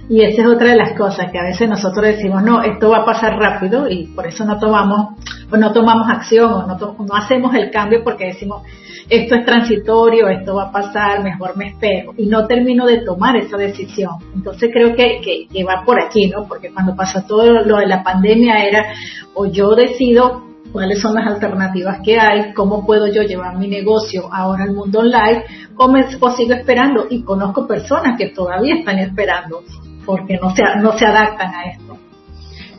Y 0.09 0.21
esa 0.21 0.41
es 0.41 0.47
otra 0.47 0.69
de 0.69 0.77
las 0.77 0.97
cosas 0.97 1.29
que 1.31 1.37
a 1.37 1.43
veces 1.43 1.67
nosotros 1.69 2.05
decimos, 2.05 2.41
no, 2.41 2.61
esto 2.63 2.89
va 2.89 2.99
a 2.99 3.05
pasar 3.05 3.37
rápido 3.37 3.89
y 3.89 4.05
por 4.07 4.25
eso 4.25 4.45
no 4.45 4.57
tomamos, 4.57 5.17
o 5.51 5.57
no 5.57 5.73
tomamos 5.73 6.07
acción 6.09 6.53
o 6.53 6.65
no, 6.65 6.77
no 6.77 7.15
hacemos 7.15 7.53
el 7.55 7.69
cambio 7.71 8.03
porque 8.05 8.27
decimos, 8.27 8.63
esto 9.09 9.35
es 9.35 9.45
transitorio, 9.45 10.27
esto 10.29 10.55
va 10.55 10.65
a 10.65 10.71
pasar, 10.71 11.23
mejor 11.23 11.57
me 11.57 11.67
espero. 11.67 12.13
Y 12.17 12.25
no 12.25 12.45
termino 12.47 12.85
de 12.85 12.99
tomar 12.99 13.35
esa 13.37 13.57
decisión. 13.57 14.11
Entonces 14.33 14.69
creo 14.73 14.95
que, 14.95 15.47
que, 15.51 15.63
va 15.63 15.83
por 15.85 16.01
aquí, 16.01 16.27
¿no? 16.27 16.45
Porque 16.47 16.71
cuando 16.71 16.95
pasó 16.95 17.21
todo 17.23 17.63
lo 17.63 17.77
de 17.77 17.87
la 17.87 18.03
pandemia 18.03 18.65
era, 18.65 18.85
o 19.33 19.45
yo 19.45 19.75
decido 19.75 20.43
cuáles 20.71 21.01
son 21.01 21.15
las 21.15 21.25
alternativas 21.25 21.99
que 22.03 22.19
hay, 22.19 22.53
cómo 22.53 22.85
puedo 22.85 23.07
yo 23.07 23.23
llevar 23.23 23.57
mi 23.57 23.67
negocio 23.67 24.29
ahora 24.31 24.63
al 24.63 24.73
mundo 24.73 24.99
online, 24.99 25.43
o, 25.77 25.87
me, 25.87 26.05
o 26.19 26.31
sigo 26.31 26.53
esperando. 26.53 27.07
Y 27.09 27.23
conozco 27.23 27.65
personas 27.65 28.17
que 28.17 28.29
todavía 28.29 28.75
están 28.75 28.99
esperando 28.99 29.63
porque 30.07 30.39
no 30.41 30.55
se, 30.55 30.63
no 30.81 30.97
se 30.97 31.05
adaptan 31.05 31.53
a 31.53 31.63
esto. 31.65 31.97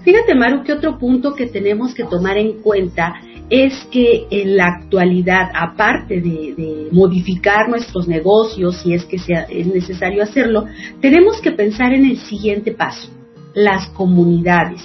Fíjate, 0.03 0.35
Maru, 0.35 0.65
que 0.65 0.73
otro 0.73 0.99
punto 0.99 1.35
que 1.35 1.47
tenemos 1.47 1.95
que 1.95 2.05
tomar 2.05 2.39
en 2.39 2.63
cuenta 2.63 3.21
es 3.51 3.75
que 3.91 4.27
en 4.31 4.57
la 4.57 4.67
actualidad, 4.67 5.51
aparte 5.55 6.21
de, 6.21 6.89
modificar 6.93 7.69
nuestros 7.69 8.09
negocios, 8.09 8.81
si 8.83 8.95
es 8.95 9.05
que 9.05 9.19
sea, 9.19 9.43
es 9.43 9.67
necesario 9.67 10.23
hacerlo, 10.23 10.65
tenemos 11.01 11.41
que 11.43 11.53
pensar 11.53 11.93
en 11.93 12.07
el 12.07 12.19
siguiente 12.19 12.73
paso, 12.73 13.11
las 13.55 13.89
comunidades. 13.91 14.81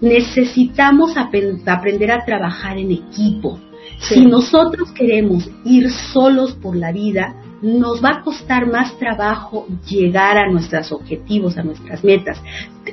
Necesitamos 0.00 1.16
aprender 1.16 2.10
a 2.10 2.24
trabajar 2.24 2.78
en 2.78 2.90
equipo. 2.90 3.60
Si 3.98 4.24
nosotros 4.24 4.90
queremos 4.92 5.48
ir 5.64 5.90
solos 5.90 6.54
por 6.54 6.74
la 6.74 6.90
vida, 6.90 7.36
nos 7.62 8.02
va 8.02 8.18
a 8.18 8.22
costar 8.22 8.66
más 8.66 8.98
trabajo 8.98 9.66
llegar 9.88 10.38
a 10.38 10.50
nuestros 10.50 10.92
objetivos, 10.92 11.58
a 11.58 11.62
nuestras 11.62 12.02
metas. 12.02 12.40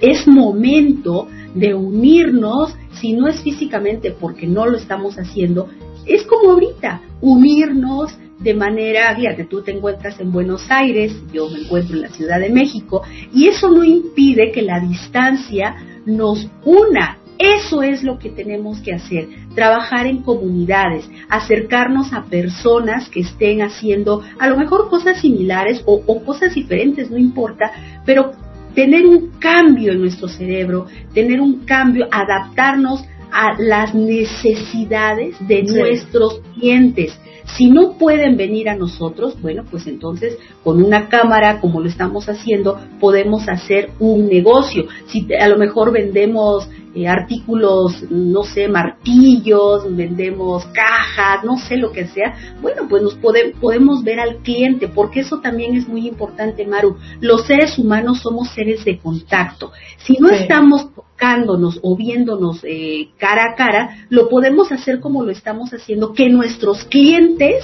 Es 0.02 0.28
momento 0.28 1.28
de 1.54 1.74
unirnos, 1.74 2.76
si 3.00 3.14
no 3.14 3.28
es 3.28 3.42
físicamente 3.42 4.12
porque 4.12 4.48
no 4.48 4.66
lo 4.66 4.78
estamos 4.78 5.16
haciendo, 5.16 5.70
es 6.06 6.24
como 6.24 6.52
ahorita, 6.52 7.02
unirnos 7.22 8.18
de 8.40 8.54
manera, 8.54 9.16
fíjate, 9.16 9.46
tú 9.46 9.64
te 9.64 9.72
encuentras 9.72 10.20
en 10.20 10.32
Buenos 10.32 10.70
Aires, 10.70 11.16
yo 11.34 11.50
me 11.50 11.60
encuentro 11.60 11.96
en 11.96 12.04
la 12.04 12.10
Ciudad 12.10 12.40
de 12.40 12.50
México, 12.50 13.02
y 13.34 13.48
eso 13.48 13.70
no 13.70 13.84
impide 13.84 14.52
que 14.52 14.62
la 14.62 14.80
distancia 14.80 15.76
nos 16.06 16.48
una 16.64 17.18
eso 17.40 17.84
es 17.84 18.04
lo 18.04 18.18
que 18.18 18.30
tenemos 18.30 18.80
que 18.80 18.94
hacer, 18.94 19.28
trabajar 19.54 20.08
en 20.08 20.22
comunidades, 20.24 21.10
acercarnos 21.30 22.14
a 22.14 22.26
personas 22.26 23.10
que 23.10 23.22
estén 23.22 23.62
haciendo 23.62 24.24
a 24.40 24.48
lo 24.48 24.58
mejor 24.58 24.90
cosas 24.90 25.22
similares 25.22 25.84
o, 25.86 26.02
cosas 26.24 26.54
diferentes, 26.56 27.12
no 27.12 27.18
importa, 27.18 27.72
pero 28.06 28.32
tener 28.74 29.06
un 29.06 29.32
cambio 29.40 29.94
en 29.94 30.02
nuestro 30.02 30.28
cerebro, 30.28 30.88
tener 31.14 31.42
un 31.42 31.66
cambio, 31.66 32.08
adaptarnos 32.12 33.04
a 33.32 33.56
las 33.60 33.94
necesidades 33.94 35.36
de 35.48 35.64
nuestros 35.64 36.42
clientes. 36.54 37.20
Si 37.56 37.70
no 37.70 37.94
pueden 37.94 38.36
venir 38.36 38.68
a 38.70 38.76
nosotros, 38.76 39.42
bueno, 39.42 39.64
pues 39.70 39.88
entonces 39.88 40.38
con 40.64 40.84
una 40.84 41.08
cámara, 41.08 41.60
como 41.62 41.80
lo 41.80 41.88
estamos 41.88 42.28
haciendo, 42.28 42.80
podemos 43.00 43.48
hacer 43.48 43.92
un 44.00 44.28
negocio. 44.28 44.86
Si 45.08 45.28
a 45.34 45.48
lo 45.48 45.58
mejor 45.58 45.92
vendemos 45.92 46.70
eh, 46.98 47.08
artículos, 47.08 48.10
no 48.10 48.42
sé, 48.42 48.68
martillos, 48.68 49.84
vendemos 49.96 50.66
cajas, 50.68 51.44
no 51.44 51.58
sé 51.58 51.78
lo 51.78 51.92
que 51.92 52.08
sea, 52.08 52.34
bueno, 52.60 52.88
pues 52.90 53.04
nos 53.04 53.16
podemos 53.16 54.04
ver 54.04 54.20
al 54.20 54.38
cliente, 54.38 54.88
porque 54.88 55.20
eso 55.20 55.40
también 55.40 55.76
es 55.76 55.88
muy 55.88 56.08
importante, 56.08 56.66
Maru. 56.66 56.98
Los 57.22 57.46
seres 57.46 57.78
humanos 57.78 58.22
somos 58.22 58.50
seres 58.50 58.84
de 58.84 58.98
contacto. 58.98 59.72
Si 60.00 60.18
no 60.20 60.30
estamos 60.30 60.92
tocándonos 60.96 61.80
o 61.84 61.96
viéndonos 61.96 62.64
eh, 62.64 63.10
cara 63.20 63.52
a 63.52 63.56
cara, 63.56 64.08
lo 64.10 64.28
podemos 64.28 64.72
hacer 64.72 65.00
como 65.00 65.24
lo 65.24 65.32
estamos 65.32 65.70
haciendo, 65.72 66.14
que 66.14 66.30
nuestros 66.30 66.84
clientes, 66.86 67.64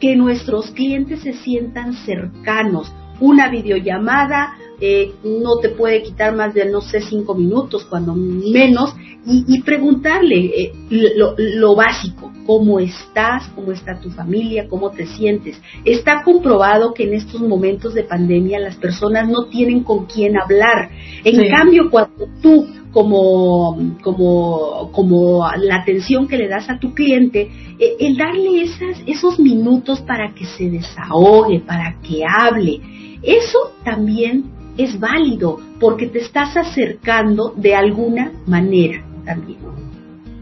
que 0.00 0.16
nuestros 0.16 0.72
clientes 0.72 1.20
se 1.20 1.32
sientan 1.32 1.92
cercanos. 1.92 2.92
Una 3.20 3.48
videollamada, 3.48 4.56
eh, 4.80 5.12
no 5.24 5.58
te 5.58 5.70
puede 5.70 6.02
quitar 6.02 6.34
más 6.36 6.54
de, 6.54 6.70
no 6.70 6.80
sé, 6.80 7.00
cinco 7.00 7.34
minutos, 7.34 7.84
cuando 7.84 8.14
menos, 8.14 8.94
y, 9.26 9.60
preguntarle 9.60 10.46
eh, 10.56 10.72
lo, 10.88 11.74
básico, 11.74 12.32
cómo 12.46 12.80
estás, 12.80 13.46
cómo 13.54 13.72
está 13.72 14.00
tu 14.00 14.10
familia, 14.10 14.68
cómo 14.68 14.90
te 14.90 15.04
sientes. 15.06 15.60
Está 15.84 16.22
comprobado 16.22 16.94
que 16.94 17.02
en 17.04 17.12
estos 17.12 17.42
momentos 17.42 17.92
de 17.92 18.04
pandemia 18.04 18.58
las 18.58 18.76
personas 18.76 19.28
no 19.28 19.46
tienen 19.46 19.82
con 19.82 20.06
quién 20.06 20.38
hablar. 20.40 20.90
En 21.24 21.46
cambio, 21.50 21.90
cuando 21.90 22.26
tú 22.40 22.68
como, 22.90 23.76
como, 24.02 24.90
como 24.92 25.46
la 25.58 25.76
atención 25.76 26.26
que 26.26 26.38
le 26.38 26.48
das 26.48 26.70
a 26.70 26.78
tu 26.78 26.94
cliente, 26.94 27.50
eh, 27.78 27.96
el 28.00 28.16
darle 28.16 28.62
esas, 28.62 29.02
esos 29.06 29.38
minutos 29.38 30.00
para 30.00 30.32
que 30.34 30.46
se 30.46 30.70
desahogue, 30.70 31.60
para 31.60 31.96
que 32.00 32.22
hable, 32.24 32.80
eso 33.22 33.72
también 33.84 34.57
es 34.78 34.98
válido 34.98 35.58
porque 35.80 36.06
te 36.06 36.20
estás 36.20 36.56
acercando 36.56 37.52
de 37.56 37.74
alguna 37.74 38.32
manera 38.46 39.04
también. 39.24 39.58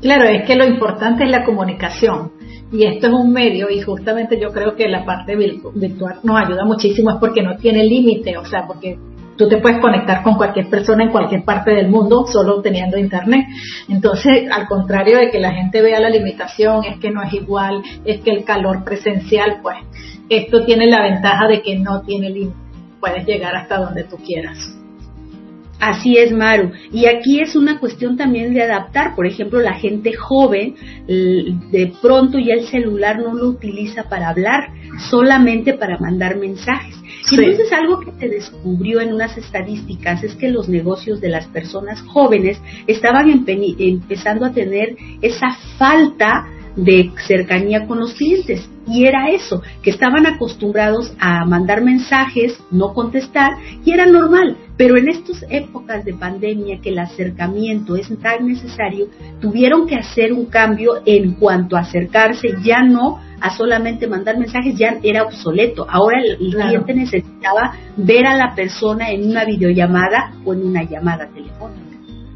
Claro, 0.01 0.25
es 0.25 0.47
que 0.47 0.55
lo 0.55 0.67
importante 0.67 1.25
es 1.25 1.31
la 1.31 1.45
comunicación 1.45 2.31
y 2.71 2.85
esto 2.85 3.07
es 3.07 3.13
un 3.13 3.33
medio 3.33 3.71
y 3.71 3.81
justamente 3.81 4.39
yo 4.41 4.51
creo 4.51 4.77
que 4.77 4.89
la 4.89 5.05
parte 5.05 5.35
virtual 5.37 6.17
nos 6.23 6.37
ayuda 6.37 6.65
muchísimo 6.65 7.11
es 7.11 7.17
porque 7.17 7.43
no 7.43 7.57
tiene 7.57 7.83
límite, 7.85 8.37
o 8.37 8.45
sea, 8.45 8.67
porque 8.67 8.99
tú 9.37 9.49
te 9.49 9.59
puedes 9.59 9.81
conectar 9.81 10.23
con 10.23 10.35
cualquier 10.35 10.69
persona 10.69 11.05
en 11.05 11.11
cualquier 11.11 11.45
parte 11.45 11.73
del 11.73 11.89
mundo 11.89 12.27
solo 12.27 12.61
teniendo 12.61 12.99
internet. 12.99 13.47
Entonces, 13.89 14.51
al 14.51 14.67
contrario 14.67 15.19
de 15.19 15.31
que 15.31 15.41
la 15.41 15.53
gente 15.53 15.81
vea 15.81 16.01
la 16.01 16.11
limitación, 16.11 16.85
es 16.85 16.99
que 16.99 17.11
no 17.11 17.23
es 17.23 17.33
igual, 17.33 17.83
es 18.05 18.21
que 18.21 18.31
el 18.31 18.45
calor 18.45 18.85
presencial, 18.85 19.61
pues 19.63 19.77
esto 20.29 20.65
tiene 20.65 20.87
la 20.87 21.03
ventaja 21.03 21.47
de 21.49 21.63
que 21.63 21.79
no 21.79 22.03
tiene 22.03 22.31
límite 22.31 22.66
puedes 23.01 23.27
llegar 23.27 23.55
hasta 23.57 23.79
donde 23.79 24.05
tú 24.05 24.17
quieras. 24.17 24.59
Así 25.79 26.17
es, 26.17 26.33
Maru. 26.33 26.73
Y 26.91 27.05
aquí 27.05 27.41
es 27.41 27.55
una 27.55 27.79
cuestión 27.79 28.17
también 28.17 28.55
de 28.55 28.63
adaptar. 28.63 29.15
Por 29.15 29.27
ejemplo, 29.27 29.61
la 29.61 29.75
gente 29.75 30.15
joven, 30.15 30.75
de 31.07 31.93
pronto 32.01 32.39
ya 32.39 32.55
el 32.55 32.67
celular 32.67 33.19
no 33.19 33.35
lo 33.35 33.49
utiliza 33.49 34.05
para 34.05 34.31
hablar, 34.31 34.71
solamente 35.11 35.75
para 35.75 35.99
mandar 35.99 36.39
mensajes. 36.39 36.97
Y 37.31 37.35
entonces 37.35 37.71
algo 37.73 38.01
que 38.01 38.13
se 38.19 38.29
descubrió 38.29 39.01
en 39.01 39.13
unas 39.13 39.37
estadísticas 39.37 40.23
es 40.25 40.35
que 40.37 40.49
los 40.49 40.69
negocios 40.69 41.21
de 41.21 41.29
las 41.29 41.47
personas 41.49 42.01
jóvenes 42.03 42.59
estaban 42.87 43.29
empezando 43.29 44.47
a 44.47 44.53
tener 44.53 44.97
esa 45.21 45.59
falta 45.77 46.47
de 46.77 47.11
cercanía 47.27 47.87
con 47.87 47.99
los 47.99 48.15
clientes. 48.15 48.69
Y 48.87 49.05
era 49.05 49.31
eso, 49.31 49.63
que 49.83 49.91
estaban 49.91 50.27
acostumbrados 50.27 51.13
a 51.19 51.45
mandar 51.45 51.83
mensajes, 51.83 52.57
no 52.71 52.95
contestar, 52.95 53.55
y 53.85 53.91
era 53.91 54.07
normal. 54.07 54.57
Pero 54.77 54.97
en 54.97 55.09
estas 55.09 55.45
épocas 55.51 56.05
de 56.05 56.15
pandemia 56.15 56.81
que 56.81 56.91
el 56.91 56.99
acercamiento 56.99 57.97
es 57.97 58.09
tan 58.21 58.47
necesario, 58.47 59.09
tuvieron 59.41 59.87
que 59.89 59.97
hacer 59.97 60.33
un 60.33 60.47
cambio 60.47 61.03
en 61.05 61.33
cuanto 61.33 61.77
a 61.77 61.81
acercarse, 61.81 62.49
ya 62.63 62.83
no 62.83 63.19
a 63.41 63.51
solamente 63.51 64.07
mandar 64.07 64.39
mensajes, 64.39 64.77
ya 64.77 64.99
era 65.03 65.25
obsoleto. 65.25 65.87
Ahora 65.89 66.21
el, 66.23 66.37
cliente 66.37 66.95
necesitaba 66.95 67.75
ver 67.97 68.27
a 68.27 68.37
la 68.37 68.55
persona 68.55 69.11
en 69.11 69.29
una 69.31 69.45
videollamada 69.45 70.33
o 70.45 70.55
en 70.55 70.65
una 70.65 70.85
llamada 70.85 71.27
telefónica. 71.29 71.87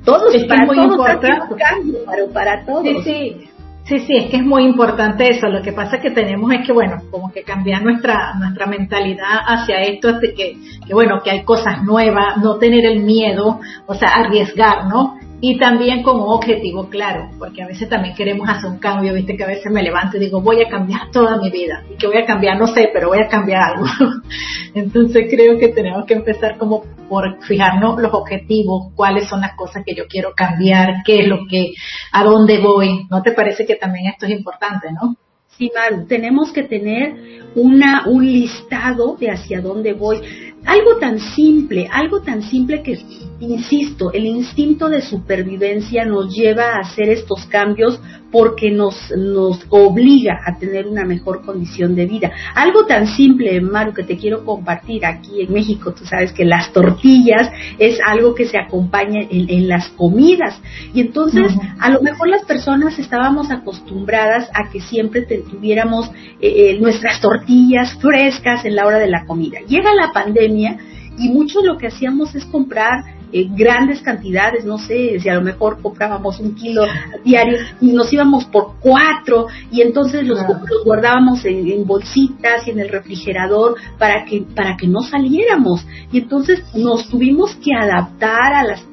Todos, 0.04 0.34
es 0.34 0.44
para 0.44 0.66
muy 0.66 0.78
importante. 0.78 1.28
Cambio, 1.58 2.30
para, 2.32 2.64
todos. 2.64 2.82
Sí, 2.82 3.02
sí. 3.04 3.49
Sí, 3.90 3.98
sí, 4.06 4.16
es 4.16 4.30
que 4.30 4.36
es 4.36 4.44
muy 4.44 4.62
importante 4.62 5.28
eso. 5.28 5.48
Lo 5.48 5.62
que 5.62 5.72
pasa 5.72 6.00
que 6.00 6.12
tenemos 6.12 6.52
es 6.52 6.64
que, 6.64 6.72
bueno, 6.72 7.02
como 7.10 7.32
que 7.32 7.42
cambiar 7.42 7.82
nuestra 7.82 8.34
nuestra 8.38 8.66
mentalidad 8.66 9.40
hacia 9.44 9.80
esto, 9.80 10.12
de 10.12 10.32
que, 10.32 10.56
que, 10.86 10.94
bueno, 10.94 11.20
que 11.24 11.32
hay 11.32 11.42
cosas 11.42 11.82
nuevas, 11.82 12.36
no 12.36 12.56
tener 12.58 12.86
el 12.86 13.00
miedo, 13.00 13.58
o 13.86 13.94
sea, 13.96 14.10
arriesgar, 14.10 14.86
¿no? 14.86 15.18
Y 15.42 15.58
también 15.58 16.02
con 16.02 16.20
un 16.20 16.28
objetivo 16.28 16.88
claro, 16.90 17.30
porque 17.38 17.62
a 17.62 17.66
veces 17.66 17.88
también 17.88 18.14
queremos 18.14 18.48
hacer 18.48 18.70
un 18.70 18.78
cambio, 18.78 19.14
viste 19.14 19.36
que 19.36 19.44
a 19.44 19.48
veces 19.48 19.72
me 19.72 19.82
levanto 19.82 20.16
y 20.16 20.20
digo, 20.20 20.40
voy 20.40 20.60
a 20.62 20.68
cambiar 20.68 21.10
toda 21.10 21.38
mi 21.38 21.50
vida, 21.50 21.82
y 21.90 21.96
que 21.96 22.06
voy 22.06 22.18
a 22.18 22.26
cambiar, 22.26 22.58
no 22.58 22.66
sé, 22.66 22.90
pero 22.92 23.08
voy 23.08 23.20
a 23.20 23.28
cambiar 23.28 23.62
algo. 23.72 23.86
Entonces 24.74 25.26
creo 25.30 25.58
que 25.58 25.68
tenemos 25.68 26.04
que 26.04 26.14
empezar 26.14 26.58
como 26.58 26.84
por 27.08 27.42
fijarnos 27.44 28.00
los 28.00 28.12
objetivos, 28.12 28.92
cuáles 28.94 29.28
son 29.28 29.40
las 29.40 29.56
cosas 29.56 29.82
que 29.84 29.94
yo 29.94 30.04
quiero 30.08 30.32
cambiar, 30.36 31.02
qué 31.04 31.20
es 31.20 31.28
lo 31.28 31.46
que, 31.48 31.72
a 32.12 32.22
dónde 32.22 32.58
voy. 32.58 33.06
¿No 33.10 33.22
te 33.22 33.32
parece 33.32 33.64
que 33.66 33.76
también 33.76 34.06
esto 34.06 34.26
es 34.26 34.32
importante, 34.32 34.92
no? 34.92 35.16
Sí, 35.58 35.70
Maru, 35.74 36.06
tenemos 36.06 36.52
que 36.52 36.62
tener 36.62 37.42
una, 37.54 38.04
un 38.06 38.24
listado 38.24 39.16
de 39.16 39.30
hacia 39.30 39.60
dónde 39.60 39.92
voy. 39.92 40.20
Algo 40.64 40.96
tan 40.98 41.18
simple, 41.18 41.88
algo 41.90 42.20
tan 42.20 42.42
simple 42.42 42.82
que 42.82 42.96
insisto, 43.40 44.12
el 44.12 44.26
instinto 44.26 44.88
de 44.88 45.02
supervivencia 45.02 46.04
nos 46.04 46.34
lleva 46.34 46.74
a 46.74 46.80
hacer 46.80 47.08
estos 47.08 47.46
cambios 47.46 48.00
porque 48.30 48.70
nos, 48.70 48.94
nos 49.16 49.66
obliga 49.70 50.40
a 50.46 50.56
tener 50.58 50.86
una 50.86 51.04
mejor 51.04 51.42
condición 51.44 51.96
de 51.96 52.06
vida. 52.06 52.30
Algo 52.54 52.86
tan 52.86 53.06
simple, 53.08 53.60
Maru, 53.60 53.92
que 53.92 54.04
te 54.04 54.16
quiero 54.16 54.44
compartir 54.44 55.04
aquí 55.04 55.40
en 55.40 55.52
México, 55.52 55.92
tú 55.92 56.04
sabes 56.04 56.32
que 56.32 56.44
las 56.44 56.72
tortillas 56.72 57.50
es 57.78 57.98
algo 58.06 58.34
que 58.34 58.46
se 58.46 58.58
acompaña 58.58 59.20
en, 59.28 59.68
las 59.68 59.88
comidas. 59.90 60.60
Y 60.94 61.00
entonces, 61.00 61.52
a 61.78 61.90
lo 61.90 62.02
mejor 62.02 62.28
las 62.28 62.44
personas 62.44 62.98
estábamos 62.98 63.50
acostumbradas 63.50 64.48
a 64.54 64.70
que 64.70 64.80
siempre 64.80 65.22
tuviéramos 65.22 66.10
eh, 66.40 66.70
eh, 66.72 66.78
nuestras 66.80 67.20
tortillas 67.20 67.98
frescas 68.00 68.64
en 68.64 68.76
la 68.76 68.86
hora 68.86 68.98
de 68.98 69.08
la 69.08 69.24
comida. 69.26 69.58
Llega 69.66 69.94
la 69.94 70.12
pandemia 70.12 70.78
y 71.18 71.28
mucho 71.28 71.60
lo 71.62 71.76
que 71.76 71.88
hacíamos 71.88 72.34
es 72.34 72.44
comprar 72.46 73.19
eh, 73.32 73.48
grandes 73.50 74.02
cantidades, 74.02 74.64
no 74.64 74.78
sé, 74.78 75.20
si 75.20 75.28
a 75.28 75.34
lo 75.34 75.42
mejor 75.42 75.80
comprábamos 75.80 76.40
un 76.40 76.54
kilo 76.54 76.82
diario 77.24 77.58
y 77.80 77.92
nos 77.92 78.12
íbamos 78.12 78.44
por 78.46 78.74
cuatro 78.80 79.46
y 79.70 79.82
entonces 79.82 80.26
los, 80.26 80.40
guardábamos 80.84 81.44
en, 81.44 81.86
bolsitas 81.86 82.66
y 82.66 82.70
en 82.70 82.80
el 82.80 82.88
refrigerador 82.88 83.76
para 83.98 84.24
que, 84.24 84.42
para 84.54 84.76
que 84.76 84.86
no 84.86 85.02
saliéramos. 85.02 85.86
Y 86.12 86.18
entonces 86.18 86.62
nos 86.74 87.08
tuvimos 87.08 87.54
que 87.56 87.72
adaptar 87.74 88.54
a 88.54 88.64
las 88.64 88.84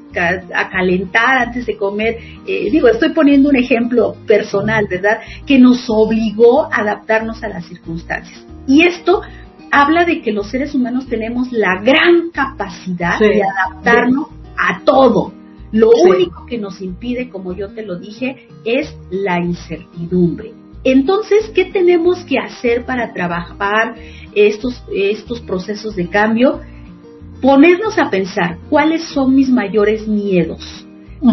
a 0.54 0.68
calentar 0.70 1.38
antes 1.38 1.66
de 1.66 1.76
comer. 1.76 2.16
Eh, 2.46 2.68
digo, 2.70 2.88
estoy 2.88 3.10
poniendo 3.10 3.50
un 3.50 3.56
ejemplo 3.56 4.16
personal, 4.26 4.86
¿verdad? 4.90 5.20
Que 5.46 5.58
nos 5.58 5.84
obligó 5.88 6.64
a 6.64 6.80
adaptarnos 6.80 7.42
a 7.42 7.48
las 7.48 7.66
circunstancias. 7.66 8.44
Y 8.66 8.82
esto 8.82 9.22
habla 9.70 10.04
de 10.04 10.22
que 10.22 10.32
los 10.32 10.50
seres 10.50 10.74
humanos 10.74 11.06
tenemos 11.06 11.52
la 11.52 11.80
gran 11.82 12.30
capacidad 12.30 13.18
de 13.18 13.42
adaptarnos 13.42 14.28
a 14.56 14.80
todo. 14.84 15.32
Lo 15.70 15.90
único 15.90 16.46
que 16.46 16.58
nos 16.58 16.80
impide, 16.80 17.28
como 17.28 17.52
yo 17.52 17.68
te 17.68 17.84
lo 17.84 17.98
dije, 17.98 18.48
es 18.64 18.94
la 19.10 19.38
incertidumbre. 19.38 20.52
Entonces, 20.84 21.50
¿qué 21.54 21.66
tenemos 21.66 22.24
que 22.24 22.38
hacer 22.38 22.86
para 22.86 23.12
trabajar 23.12 23.94
estos, 24.34 24.82
estos 24.92 25.40
procesos 25.40 25.94
de 25.94 26.08
cambio? 26.08 26.60
Ponernos 27.42 27.98
a 27.98 28.10
pensar 28.10 28.58
cuáles 28.70 29.04
son 29.10 29.34
mis 29.34 29.50
mayores 29.50 30.08
miedos 30.08 30.87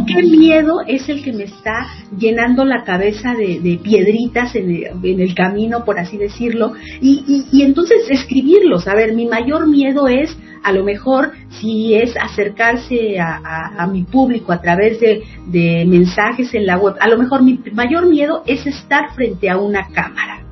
¿Qué 0.07 0.23
miedo 0.23 0.81
es 0.87 1.07
el 1.09 1.23
que 1.23 1.31
me 1.31 1.43
está 1.43 1.85
llenando 2.17 2.65
la 2.65 2.83
cabeza 2.83 3.35
de, 3.35 3.79
piedritas 3.83 4.55
en 4.55 4.71
el, 5.03 5.35
camino, 5.35 5.85
por 5.85 5.99
así 5.99 6.17
decirlo? 6.17 6.73
Y, 7.01 7.61
entonces 7.61 8.09
escribirlos. 8.09 8.87
A 8.87 8.95
ver, 8.95 9.13
mi 9.13 9.27
mayor 9.27 9.67
miedo 9.67 10.07
es, 10.07 10.35
a 10.63 10.71
lo 10.71 10.83
mejor, 10.83 11.33
si 11.49 11.93
es 11.93 12.15
acercarse 12.17 13.19
a, 13.19 13.87
mi 13.91 14.03
público 14.03 14.51
a 14.51 14.61
través 14.61 14.99
de, 14.99 15.23
de 15.47 15.85
mensajes 15.85 16.53
en 16.55 16.65
la 16.65 16.77
web, 16.77 16.95
a 16.99 17.07
lo 17.07 17.17
mejor 17.17 17.43
mi 17.43 17.59
mayor 17.71 18.07
miedo 18.07 18.43
es 18.47 18.65
estar 18.65 19.13
frente 19.13 19.49
a 19.49 19.57
una 19.57 19.87
cámara. 19.89 20.43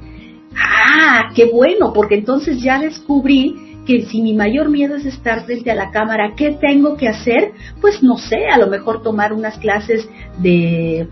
Ah, 0.56 1.32
qué 1.36 1.46
bueno, 1.46 1.92
porque 1.94 2.16
entonces 2.16 2.62
ya 2.62 2.80
descubrí 2.80 3.73
que 3.86 4.06
si 4.06 4.22
mi 4.22 4.34
mayor 4.34 4.70
miedo 4.70 4.96
es 4.96 5.06
estar 5.06 5.46
frente 5.46 5.72
a 5.72 5.76
la 5.76 5.92
cámara, 5.92 6.34
¿qué 6.36 6.52
tengo 6.52 6.96
que 6.96 7.08
hacer? 7.08 7.52
Pues 7.82 8.02
no 8.02 8.18
sé, 8.18 8.48
a 8.48 8.58
lo 8.58 8.68
mejor 8.68 9.02
tomar 9.02 9.34
unas 9.34 9.58
clases 9.58 10.08
de, 10.40 11.08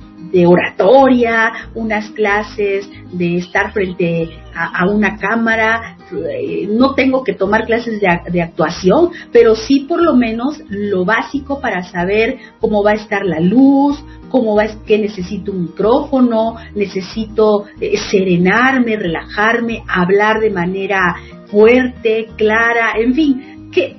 oratoria, 0.45 1.51
unas 1.75 2.09
clases 2.11 2.89
de 3.11 3.37
estar 3.37 3.73
frente 3.73 4.29
a, 4.55 4.87
una 4.87 5.17
cámara. 5.17 5.97
Eh, 6.11 6.67
no 6.69 6.93
tengo 6.93 7.23
que 7.23 7.33
tomar 7.33 7.65
clases 7.65 7.99
de, 7.99 8.07
de, 8.31 8.41
actuación, 8.41 9.11
pero 9.31 9.55
sí 9.55 9.81
por 9.81 10.01
lo 10.01 10.15
menos 10.15 10.61
lo 10.69 11.05
básico 11.05 11.59
para 11.59 11.83
saber 11.83 12.37
cómo 12.59 12.83
va 12.83 12.91
a 12.91 12.95
estar 12.95 13.25
la 13.25 13.39
luz, 13.39 14.01
cómo 14.31 14.55
va, 14.55 14.65
que 14.85 14.97
necesito 14.97 15.51
un 15.51 15.63
micrófono, 15.63 16.55
necesito 16.73 17.65
eh, 17.79 17.97
serenarme, 18.09 18.95
relajarme, 18.95 19.83
hablar 19.87 20.39
de 20.39 20.49
manera 20.49 21.15
fuerte, 21.47 22.29
clara, 22.37 22.93
en 22.97 23.13
fin, 23.13 23.69
¿qué, 23.71 23.97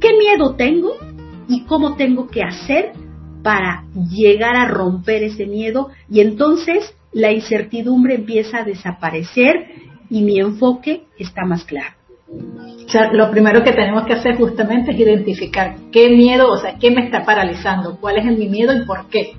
qué 0.00 0.10
miedo 0.16 0.54
tengo 0.54 0.92
y 1.48 1.64
cómo 1.64 1.96
tengo 1.96 2.28
que 2.28 2.42
hacer 2.42 2.92
para 3.42 3.84
llegar 3.94 4.54
a 4.56 4.68
romper 4.68 5.22
ese 5.22 5.46
miedo 5.46 5.88
y 6.10 6.20
entonces 6.20 6.94
la 7.12 7.32
incertidumbre 7.32 8.14
empieza 8.14 8.58
a 8.58 8.64
desaparecer 8.64 9.68
y 10.10 10.22
mi 10.22 10.38
enfoque 10.38 11.04
está 11.18 11.44
más 11.44 11.64
claro. 11.64 11.99
O 12.32 12.88
sea, 12.92 13.12
lo 13.12 13.30
primero 13.30 13.62
que 13.62 13.72
tenemos 13.72 14.04
que 14.04 14.14
hacer 14.14 14.36
justamente 14.36 14.92
es 14.92 14.98
identificar 14.98 15.76
qué 15.92 16.10
miedo, 16.10 16.48
o 16.48 16.56
sea, 16.56 16.76
qué 16.78 16.90
me 16.90 17.04
está 17.04 17.24
paralizando, 17.24 17.98
cuál 18.00 18.18
es 18.18 18.24
mi 18.24 18.48
miedo 18.48 18.72
y 18.72 18.84
por 18.84 19.08
qué 19.08 19.34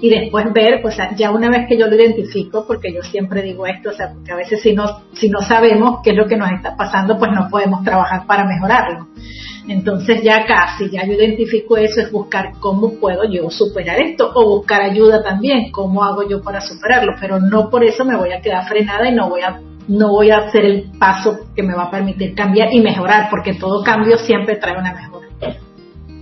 y 0.00 0.10
después 0.10 0.52
ver, 0.52 0.80
pues 0.82 0.96
ya 1.16 1.30
una 1.30 1.48
vez 1.48 1.66
que 1.68 1.78
yo 1.78 1.86
lo 1.86 1.96
identifico, 1.96 2.66
porque 2.66 2.92
yo 2.92 3.02
siempre 3.02 3.42
digo 3.42 3.66
esto, 3.66 3.90
o 3.90 3.92
sea, 3.92 4.12
porque 4.12 4.32
a 4.32 4.36
veces 4.36 4.60
si 4.60 4.74
no, 4.74 4.84
si 5.14 5.28
no 5.28 5.40
sabemos 5.40 6.00
qué 6.02 6.10
es 6.10 6.16
lo 6.16 6.26
que 6.26 6.36
nos 6.36 6.50
está 6.52 6.76
pasando, 6.76 7.18
pues 7.18 7.30
no 7.32 7.48
podemos 7.50 7.82
trabajar 7.82 8.26
para 8.26 8.44
mejorarlo. 8.44 9.08
Entonces 9.68 10.22
ya 10.22 10.44
casi, 10.46 10.90
ya 10.90 11.04
yo 11.04 11.14
identifico 11.14 11.76
eso, 11.76 12.00
es 12.00 12.12
buscar 12.12 12.52
cómo 12.60 12.94
puedo 13.00 13.24
yo 13.28 13.50
superar 13.50 13.98
esto 14.00 14.30
o 14.34 14.58
buscar 14.58 14.82
ayuda 14.82 15.22
también, 15.22 15.70
cómo 15.72 16.04
hago 16.04 16.28
yo 16.28 16.40
para 16.42 16.60
superarlo, 16.60 17.14
pero 17.20 17.40
no 17.40 17.68
por 17.70 17.82
eso 17.82 18.04
me 18.04 18.16
voy 18.16 18.32
a 18.32 18.40
quedar 18.40 18.68
frenada 18.68 19.08
y 19.08 19.14
no 19.14 19.28
voy 19.28 19.40
a 19.40 19.58
no 19.88 20.10
voy 20.10 20.30
a 20.30 20.38
hacer 20.38 20.64
el 20.64 20.90
paso 20.98 21.38
que 21.54 21.62
me 21.62 21.74
va 21.74 21.84
a 21.84 21.90
permitir 21.90 22.34
cambiar 22.34 22.72
y 22.72 22.80
mejorar, 22.80 23.28
porque 23.30 23.54
todo 23.54 23.84
cambio 23.84 24.16
siempre 24.18 24.56
trae 24.56 24.78
una 24.78 24.94
mejora. 24.94 25.26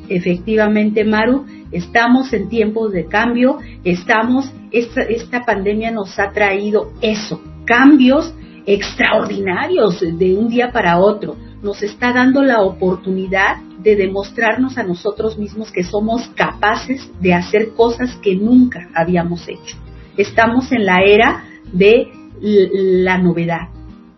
Efectivamente, 0.08 1.04
Maru, 1.04 1.46
Estamos 1.74 2.32
en 2.32 2.48
tiempos 2.48 2.92
de 2.92 3.06
cambio, 3.06 3.58
estamos, 3.82 4.48
esta, 4.70 5.02
esta 5.02 5.44
pandemia 5.44 5.90
nos 5.90 6.16
ha 6.20 6.30
traído 6.30 6.92
eso, 7.00 7.40
cambios 7.64 8.32
extraordinarios 8.64 9.98
de 10.00 10.36
un 10.36 10.48
día 10.48 10.70
para 10.70 11.00
otro. 11.00 11.34
Nos 11.64 11.82
está 11.82 12.12
dando 12.12 12.44
la 12.44 12.60
oportunidad 12.62 13.56
de 13.80 13.96
demostrarnos 13.96 14.78
a 14.78 14.84
nosotros 14.84 15.36
mismos 15.36 15.72
que 15.72 15.82
somos 15.82 16.28
capaces 16.36 17.10
de 17.20 17.34
hacer 17.34 17.72
cosas 17.74 18.14
que 18.22 18.36
nunca 18.36 18.88
habíamos 18.94 19.48
hecho. 19.48 19.76
Estamos 20.16 20.70
en 20.70 20.86
la 20.86 21.02
era 21.04 21.42
de 21.72 22.06
la 22.40 23.18
novedad. 23.18 23.68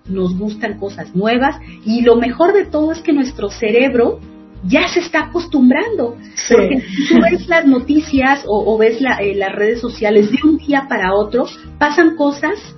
Nos 0.09 0.39
gustan 0.39 0.79
cosas 0.79 1.15
nuevas 1.15 1.57
y 1.85 2.03
lo 2.03 2.17
mejor 2.17 2.53
de 2.53 2.67
todo 2.67 2.93
es 2.93 3.01
que 3.01 3.13
nuestro 3.13 3.51
cerebro 3.51 4.21
ya 4.65 4.89
se 4.89 5.01
está 5.01 5.25
acostumbrando. 5.25 6.17
Porque 6.49 6.83
tú 7.09 7.21
ves 7.21 7.49
las 7.49 7.67
noticias 7.67 8.45
o, 8.47 8.77
ves 8.79 8.99
eh, 9.21 9.35
las 9.35 9.53
redes 9.53 9.81
sociales 9.81 10.31
de 10.31 10.39
un 10.45 10.59
día 10.59 10.87
para 10.89 11.15
otro, 11.15 11.47
pasan 11.79 12.17
cosas 12.17 12.76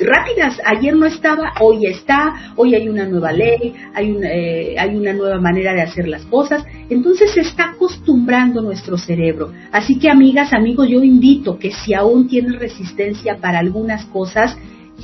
rápidas. 0.00 0.60
Ayer 0.64 0.94
no 0.96 1.06
estaba, 1.06 1.52
hoy 1.60 1.86
está, 1.86 2.52
hoy 2.56 2.74
hay 2.74 2.88
una 2.88 3.06
nueva 3.06 3.32
ley, 3.32 3.74
hay 3.94 4.10
una, 4.10 4.28
eh, 4.32 4.76
hay 4.78 4.96
una 4.96 5.12
nueva 5.12 5.40
manera 5.40 5.72
de 5.74 5.82
hacer 5.82 6.08
las 6.08 6.24
cosas. 6.26 6.64
Entonces 6.88 7.32
se 7.32 7.40
está 7.40 7.70
acostumbrando 7.70 8.62
nuestro 8.62 8.96
cerebro. 8.98 9.52
Así 9.72 9.98
que 9.98 10.10
amigas, 10.10 10.52
amigos, 10.52 10.88
yo 10.88 11.02
invito 11.02 11.58
que 11.58 11.70
si 11.72 11.94
aún 11.94 12.28
tienes 12.28 12.58
resistencia 12.58 13.36
para 13.36 13.58
algunas 13.58 14.04
cosas, 14.06 14.56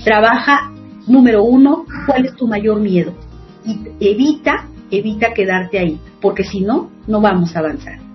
trabaja, 0.05 0.73
número 1.07 1.45
uno, 1.45 1.85
cuál 2.07 2.27
es 2.27 2.35
tu 2.35 2.47
mayor 2.47 2.81
miedo. 2.81 3.15
Y 3.65 3.79
evita, 4.01 4.69
evita 4.91 5.35
quedarte 5.35 5.79
ahí, 5.79 6.01
porque 6.21 6.45
si 6.45 6.61
no, 6.61 6.91
no 7.07 7.21
vamos 7.21 7.55
a 7.57 7.61
avanzar. 7.61 8.06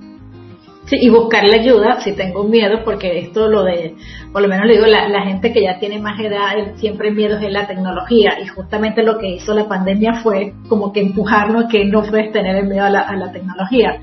Sí, 0.92 0.98
y 1.00 1.10
buscarle 1.10 1.62
ayuda 1.62 2.02
si 2.02 2.12
tengo 2.12 2.44
miedo, 2.44 2.82
porque 2.84 3.20
esto 3.20 3.48
lo 3.48 3.64
de, 3.64 3.96
por 4.34 4.42
lo 4.42 4.50
menos 4.50 4.66
le 4.66 4.74
digo, 4.74 4.88
la, 4.88 5.22
gente 5.24 5.54
que 5.54 5.64
ya 5.64 5.80
tiene 5.80 6.00
más 6.00 6.20
edad, 6.20 6.52
siempre 6.76 7.12
miedo 7.12 7.38
es 7.38 7.50
la 7.50 7.66
tecnología, 7.66 8.38
y 8.44 8.48
justamente 8.48 9.02
lo 9.02 9.18
que 9.18 9.30
hizo 9.30 9.54
la 9.54 9.70
pandemia 9.70 10.16
fue 10.22 10.52
como 10.68 10.92
que 10.92 11.00
empujarnos 11.00 11.72
que 11.72 11.86
no 11.86 12.04
puedes 12.04 12.34
tener 12.34 12.58
el 12.58 12.68
miedo 12.68 12.84
a 12.84 12.90
la, 12.90 13.32
tecnología. 13.32 14.02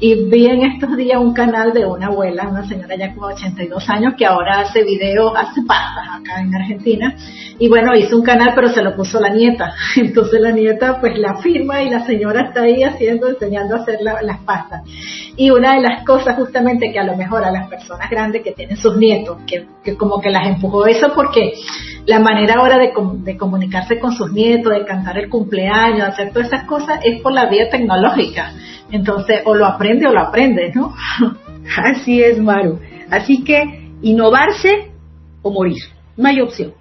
Y 0.00 0.30
vi 0.30 0.46
en 0.46 0.62
estos 0.62 0.96
días 0.96 1.20
un 1.20 1.34
canal 1.34 1.74
de 1.74 1.84
una 1.84 2.06
abuela, 2.06 2.48
una 2.48 2.66
señora 2.66 2.96
ya 2.96 3.12
como 3.14 3.26
82 3.26 3.90
años, 3.90 4.14
que 4.16 4.24
ahora 4.24 4.60
hace 4.60 4.82
videos, 4.82 5.34
hace 5.36 5.60
pastas 5.66 6.20
acá 6.20 6.40
en 6.40 6.54
Argentina, 6.54 7.14
y 7.58 7.68
bueno, 7.68 7.94
hizo 7.94 8.16
un 8.16 8.22
canal, 8.22 8.52
pero 8.54 8.70
se 8.70 8.82
lo 8.82 8.96
puso 8.96 9.20
la 9.20 9.28
nieta. 9.28 9.74
Entonces 9.96 10.40
la 10.40 10.52
nieta 10.52 10.98
pues 11.00 11.18
la 11.18 11.34
firma 11.42 11.82
y 11.82 11.90
la 11.90 12.06
señora 12.06 12.48
está 12.48 12.62
ahí 12.62 12.82
haciendo, 12.82 13.28
enseñando 13.28 13.76
a 13.76 13.80
hacer 13.80 13.98
las 14.00 14.38
pastas. 14.46 14.84
Y 15.36 15.50
una 15.50 15.74
de 15.74 15.82
las 15.82 16.04
cosas 16.04 16.29
justamente 16.34 16.92
que 16.92 16.98
a 16.98 17.04
lo 17.04 17.16
mejor 17.16 17.44
a 17.44 17.50
las 17.50 17.68
personas 17.68 18.10
grandes 18.10 18.42
que 18.42 18.52
tienen 18.52 18.76
sus 18.76 18.96
nietos, 18.96 19.38
que, 19.46 19.96
como 19.96 20.20
que 20.20 20.30
las 20.30 20.46
empujó 20.46 20.86
eso 20.86 21.12
porque 21.14 21.52
la 22.06 22.20
manera 22.20 22.54
ahora 22.58 22.78
de, 22.78 22.92
de, 23.22 23.36
comunicarse 23.36 23.98
con 23.98 24.12
sus 24.12 24.32
nietos, 24.32 24.72
de 24.72 24.84
cantar 24.84 25.18
el 25.18 25.28
cumpleaños, 25.28 26.08
hacer 26.08 26.32
todas 26.32 26.48
esas 26.48 26.64
cosas, 26.64 27.00
es 27.04 27.20
por 27.20 27.32
la 27.32 27.46
vía 27.46 27.68
tecnológica. 27.70 28.52
Entonces, 28.90 29.42
o 29.44 29.54
lo 29.54 29.66
aprende 29.66 30.06
o 30.06 30.12
lo 30.12 30.20
aprende, 30.20 30.72
¿no? 30.74 30.94
Así 31.76 32.22
es, 32.22 32.38
Maru. 32.38 32.80
Así 33.10 33.44
que 33.44 33.90
innovarse 34.02 34.90
o 35.42 35.52
morir. 35.52 35.82
No 36.16 36.28
hay 36.28 36.40
opción. 36.40 36.79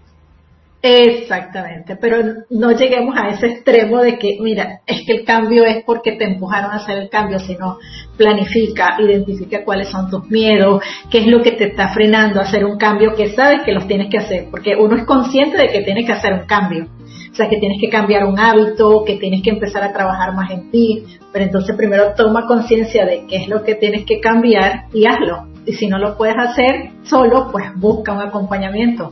Exactamente, 0.82 1.98
pero 1.98 2.18
no 2.50 2.72
lleguemos 2.72 3.13
a 3.18 3.28
ese 3.28 3.48
extremo 3.48 3.98
de 4.02 4.18
que, 4.18 4.38
mira, 4.39 4.80
es 4.88 5.06
que 5.06 5.12
el 5.12 5.26
cambio 5.26 5.65
es 5.65 5.84
porque 5.84 6.13
te 6.13 6.24
empujaron 6.24 6.72
a 6.72 6.76
hacer 6.76 6.98
el 6.98 7.10
cambio, 7.10 7.38
sino 7.39 7.80
planifica, 8.15 8.96
identifica 8.98 9.65
cuáles 9.65 9.89
son 9.89 10.10
tus 10.10 10.30
miedos, 10.30 10.82
qué 11.12 11.20
es 11.20 11.28
lo 11.28 11.42
que 11.42 11.52
te 11.52 11.65
está 11.65 11.89
frenando 11.89 12.39
a 12.39 12.44
hacer 12.44 12.63
un 12.63 12.78
cambio 12.78 13.13
que 13.13 13.34
sabes 13.34 13.63
que 13.63 13.74
los 13.74 13.88
tienes 13.88 14.10
que 14.10 14.20
hacer, 14.20 14.48
porque 14.50 14.78
uno 14.78 14.96
es 14.96 15.04
consciente 15.04 15.58
de 15.58 15.68
que 15.68 15.82
tienes 15.82 16.06
que 16.06 16.13
hacer 16.13 16.34
un 16.34 16.46
cambio, 16.46 16.88
o 17.30 17.36
sea, 17.36 17.50
que 17.50 17.58
tienes 17.58 17.78
que 17.82 17.89
cambiar 17.89 18.24
un 18.24 18.39
hábito, 18.39 19.04
que 19.06 19.18
tienes 19.18 19.42
que 19.44 19.50
empezar 19.50 19.84
a 19.84 19.92
trabajar 19.92 20.34
más 20.34 20.50
en 20.50 20.72
ti, 20.72 21.04
pero 21.34 21.44
entonces 21.44 21.76
primero 21.76 22.13
toma 22.15 22.48
conciencia 22.48 23.06
de 23.06 23.26
qué 23.28 23.36
es 23.36 23.50
lo 23.50 23.63
que 23.63 23.76
tienes 23.76 24.06
que 24.06 24.22
cambiar 24.22 24.86
y 24.94 25.06
hazlo. 25.06 25.50
Y 25.65 25.74
si 25.74 25.88
no 25.88 26.00
lo 26.00 26.18
puedes 26.18 26.38
hacer 26.38 26.92
solo, 27.04 27.50
pues 27.52 27.65
busca 27.76 28.13
un 28.13 28.22
acompañamiento. 28.22 29.12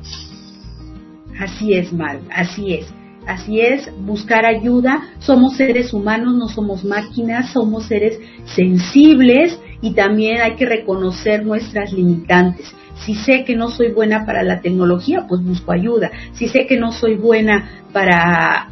Así 1.39 1.73
es, 1.73 1.93
Mal, 1.93 2.21
así 2.31 2.73
es. 2.73 2.93
Así 3.27 3.59
es, 3.59 3.91
buscar 4.05 4.45
ayuda. 4.45 5.03
Somos 5.19 5.57
seres 5.57 5.93
humanos, 5.93 6.35
no 6.35 6.47
somos 6.47 6.85
máquinas, 6.85 7.51
somos 7.51 7.85
seres 7.85 8.17
sensibles 8.45 9.59
y 9.81 9.93
también 9.93 10.41
hay 10.41 10.55
que 10.55 10.65
reconocer 10.65 11.45
nuestras 11.45 11.91
limitantes. 11.91 12.73
Si 13.05 13.15
sé 13.15 13.43
que 13.43 13.55
no 13.55 13.69
soy 13.69 13.91
buena 13.91 14.25
para 14.25 14.43
la 14.43 14.61
tecnología, 14.61 15.25
pues 15.27 15.43
busco 15.43 15.73
ayuda. 15.73 16.09
Si 16.31 16.47
sé 16.47 16.65
que 16.67 16.77
no 16.77 16.93
soy 16.93 17.15
buena 17.15 17.83
para 17.91 18.69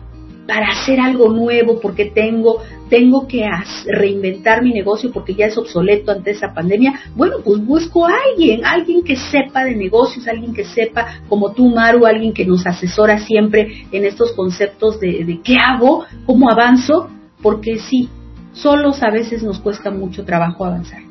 para 0.47 0.67
hacer 0.67 0.99
algo 0.99 1.29
nuevo 1.29 1.79
porque 1.79 2.05
tengo 2.05 2.61
tengo 2.89 3.27
que 3.27 3.47
reinventar 3.87 4.61
mi 4.61 4.71
negocio 4.71 5.11
porque 5.11 5.33
ya 5.33 5.47
es 5.47 5.57
obsoleto 5.57 6.11
ante 6.11 6.31
esa 6.31 6.53
pandemia, 6.53 6.93
bueno, 7.15 7.37
pues 7.43 7.65
busco 7.65 8.05
a 8.05 8.11
alguien, 8.31 8.63
alguien 8.63 9.03
que 9.03 9.15
sepa 9.15 9.63
de 9.63 9.75
negocios, 9.75 10.27
alguien 10.27 10.53
que 10.53 10.65
sepa, 10.65 11.21
como 11.27 11.51
tú, 11.51 11.67
Maru, 11.69 12.05
alguien 12.05 12.33
que 12.33 12.45
nos 12.45 12.65
asesora 12.67 13.17
siempre 13.17 13.87
en 13.91 14.05
estos 14.05 14.33
conceptos 14.33 14.99
de, 14.99 15.23
de 15.23 15.41
qué 15.41 15.57
hago, 15.57 16.05
cómo 16.25 16.49
avanzo, 16.49 17.09
porque 17.41 17.79
sí, 17.79 18.09
solos 18.53 19.01
a 19.01 19.11
veces 19.11 19.43
nos 19.43 19.59
cuesta 19.59 19.89
mucho 19.89 20.23
trabajo 20.25 20.65
avanzar. 20.65 21.04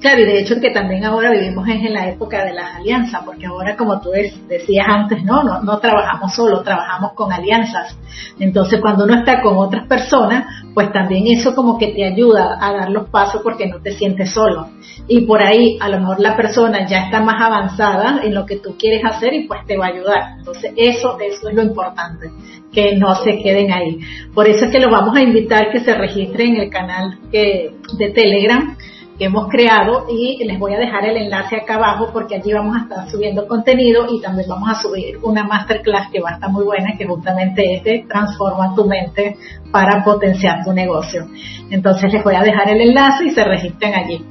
Claro, 0.00 0.22
y 0.22 0.26
de 0.26 0.40
hecho 0.40 0.60
que 0.60 0.70
también 0.70 1.04
ahora 1.04 1.32
vivimos 1.32 1.66
en 1.66 1.92
la 1.92 2.08
época 2.08 2.44
de 2.44 2.52
las 2.52 2.76
alianzas, 2.76 3.20
porque 3.24 3.46
ahora 3.46 3.76
como 3.76 4.00
tú 4.00 4.10
decías 4.10 4.86
antes, 4.86 5.24
no, 5.24 5.42
no, 5.42 5.60
no 5.60 5.78
trabajamos 5.80 6.34
solo, 6.36 6.62
trabajamos 6.62 7.14
con 7.14 7.32
alianzas. 7.32 7.98
Entonces 8.38 8.80
cuando 8.80 9.04
uno 9.04 9.18
está 9.18 9.42
con 9.42 9.56
otras 9.56 9.88
personas, 9.88 10.44
pues 10.72 10.92
también 10.92 11.24
eso 11.26 11.52
como 11.52 11.78
que 11.78 11.88
te 11.88 12.04
ayuda 12.04 12.58
a 12.60 12.72
dar 12.72 12.90
los 12.90 13.08
pasos 13.08 13.42
porque 13.42 13.66
no 13.66 13.80
te 13.80 13.90
sientes 13.90 14.30
solo. 14.30 14.68
Y 15.08 15.22
por 15.22 15.42
ahí 15.42 15.76
a 15.80 15.88
lo 15.88 15.98
mejor 15.98 16.20
la 16.20 16.36
persona 16.36 16.86
ya 16.86 17.06
está 17.06 17.20
más 17.20 17.42
avanzada 17.42 18.20
en 18.22 18.34
lo 18.34 18.46
que 18.46 18.58
tú 18.58 18.76
quieres 18.78 19.04
hacer 19.04 19.34
y 19.34 19.48
pues 19.48 19.66
te 19.66 19.76
va 19.76 19.86
a 19.86 19.88
ayudar. 19.88 20.38
Entonces 20.38 20.74
eso, 20.76 21.18
eso 21.18 21.48
es 21.48 21.54
lo 21.56 21.62
importante, 21.62 22.30
que 22.72 22.94
no 22.94 23.16
se 23.16 23.42
queden 23.42 23.72
ahí. 23.72 23.98
Por 24.32 24.46
eso 24.46 24.66
es 24.66 24.70
que 24.70 24.78
los 24.78 24.92
vamos 24.92 25.16
a 25.16 25.22
invitar 25.22 25.72
que 25.72 25.80
se 25.80 25.92
registren 25.94 26.54
en 26.54 26.62
el 26.62 26.70
canal 26.70 27.18
de 27.32 27.72
Telegram 28.14 28.76
que 29.18 29.24
hemos 29.24 29.48
creado 29.48 30.06
y 30.08 30.42
les 30.44 30.58
voy 30.58 30.74
a 30.74 30.78
dejar 30.78 31.04
el 31.04 31.16
enlace 31.16 31.56
acá 31.56 31.74
abajo 31.74 32.10
porque 32.12 32.36
allí 32.36 32.52
vamos 32.52 32.76
a 32.76 32.82
estar 32.84 33.10
subiendo 33.10 33.48
contenido 33.48 34.06
y 34.08 34.20
también 34.20 34.48
vamos 34.48 34.70
a 34.70 34.80
subir 34.80 35.18
una 35.22 35.42
masterclass 35.42 36.08
que 36.12 36.20
va 36.20 36.30
a 36.30 36.34
estar 36.34 36.50
muy 36.50 36.64
buena 36.64 36.96
que 36.96 37.04
justamente 37.04 37.74
es 37.74 37.82
de 37.82 38.06
transforma 38.08 38.74
tu 38.76 38.86
mente 38.86 39.36
para 39.72 40.04
potenciar 40.04 40.64
tu 40.64 40.72
negocio. 40.72 41.26
Entonces 41.68 42.12
les 42.12 42.22
voy 42.22 42.36
a 42.36 42.42
dejar 42.42 42.70
el 42.70 42.80
enlace 42.80 43.24
y 43.24 43.30
se 43.30 43.42
registren 43.42 43.94
allí. 43.94 44.24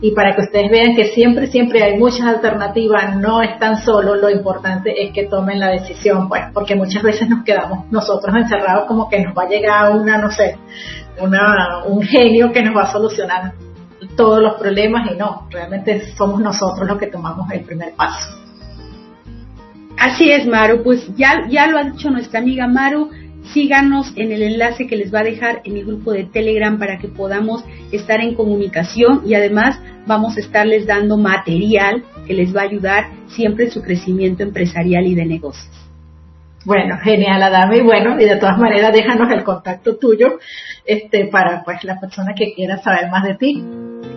Y 0.00 0.10
para 0.10 0.34
que 0.34 0.42
ustedes 0.42 0.68
vean 0.68 0.96
que 0.96 1.12
siempre, 1.12 1.46
siempre 1.46 1.84
hay 1.84 1.96
muchas 1.96 2.26
alternativas, 2.26 3.16
no 3.16 3.40
están 3.40 3.80
solo, 3.84 4.16
lo 4.16 4.28
importante 4.28 4.92
es 5.00 5.12
que 5.12 5.26
tomen 5.26 5.60
la 5.60 5.68
decisión, 5.68 6.28
pues, 6.28 6.42
porque 6.52 6.74
muchas 6.74 7.04
veces 7.04 7.28
nos 7.28 7.44
quedamos 7.44 7.88
nosotros 7.92 8.34
encerrados 8.34 8.86
como 8.86 9.08
que 9.08 9.20
nos 9.20 9.32
va 9.38 9.44
a 9.44 9.48
llegar 9.48 9.92
una, 9.94 10.18
no 10.18 10.32
sé, 10.32 10.56
una, 11.20 11.84
un 11.86 12.02
genio 12.02 12.50
que 12.50 12.64
nos 12.64 12.76
va 12.76 12.82
a 12.82 12.92
solucionar 12.92 13.52
todos 14.16 14.42
los 14.42 14.54
problemas 14.54 15.10
y 15.10 15.16
no, 15.16 15.46
realmente 15.50 16.14
somos 16.16 16.40
nosotros 16.40 16.86
los 16.86 16.98
que 16.98 17.06
tomamos 17.06 17.50
el 17.50 17.60
primer 17.64 17.94
paso. 17.94 18.38
Así 19.98 20.30
es, 20.30 20.46
Maru, 20.46 20.82
pues 20.82 21.14
ya, 21.16 21.46
ya 21.48 21.68
lo 21.68 21.78
ha 21.78 21.84
dicho 21.84 22.10
nuestra 22.10 22.40
amiga 22.40 22.66
Maru, 22.66 23.10
síganos 23.52 24.12
en 24.16 24.32
el 24.32 24.42
enlace 24.42 24.86
que 24.86 24.96
les 24.96 25.12
va 25.12 25.20
a 25.20 25.24
dejar 25.24 25.60
en 25.64 25.76
el 25.76 25.84
grupo 25.84 26.12
de 26.12 26.24
Telegram 26.24 26.78
para 26.78 26.98
que 26.98 27.08
podamos 27.08 27.64
estar 27.92 28.20
en 28.20 28.34
comunicación 28.34 29.22
y 29.26 29.34
además 29.34 29.78
vamos 30.06 30.36
a 30.36 30.40
estarles 30.40 30.86
dando 30.86 31.16
material 31.16 32.04
que 32.26 32.34
les 32.34 32.54
va 32.54 32.62
a 32.62 32.64
ayudar 32.64 33.10
siempre 33.28 33.66
en 33.66 33.70
su 33.70 33.82
crecimiento 33.82 34.42
empresarial 34.42 35.06
y 35.06 35.14
de 35.14 35.26
negocios. 35.26 35.70
Bueno, 36.64 36.96
genial, 37.02 37.42
Adame. 37.42 37.78
Y 37.78 37.82
bueno, 37.82 38.20
y 38.20 38.24
de 38.24 38.36
todas 38.36 38.56
maneras, 38.58 38.92
déjanos 38.92 39.30
el 39.32 39.42
contacto 39.42 39.96
tuyo 39.96 40.38
este, 40.84 41.26
para 41.26 41.64
pues 41.64 41.82
la 41.82 41.98
persona 41.98 42.34
que 42.36 42.54
quiera 42.54 42.78
saber 42.78 43.10
más 43.10 43.24
de 43.24 43.34
ti. 43.34 43.64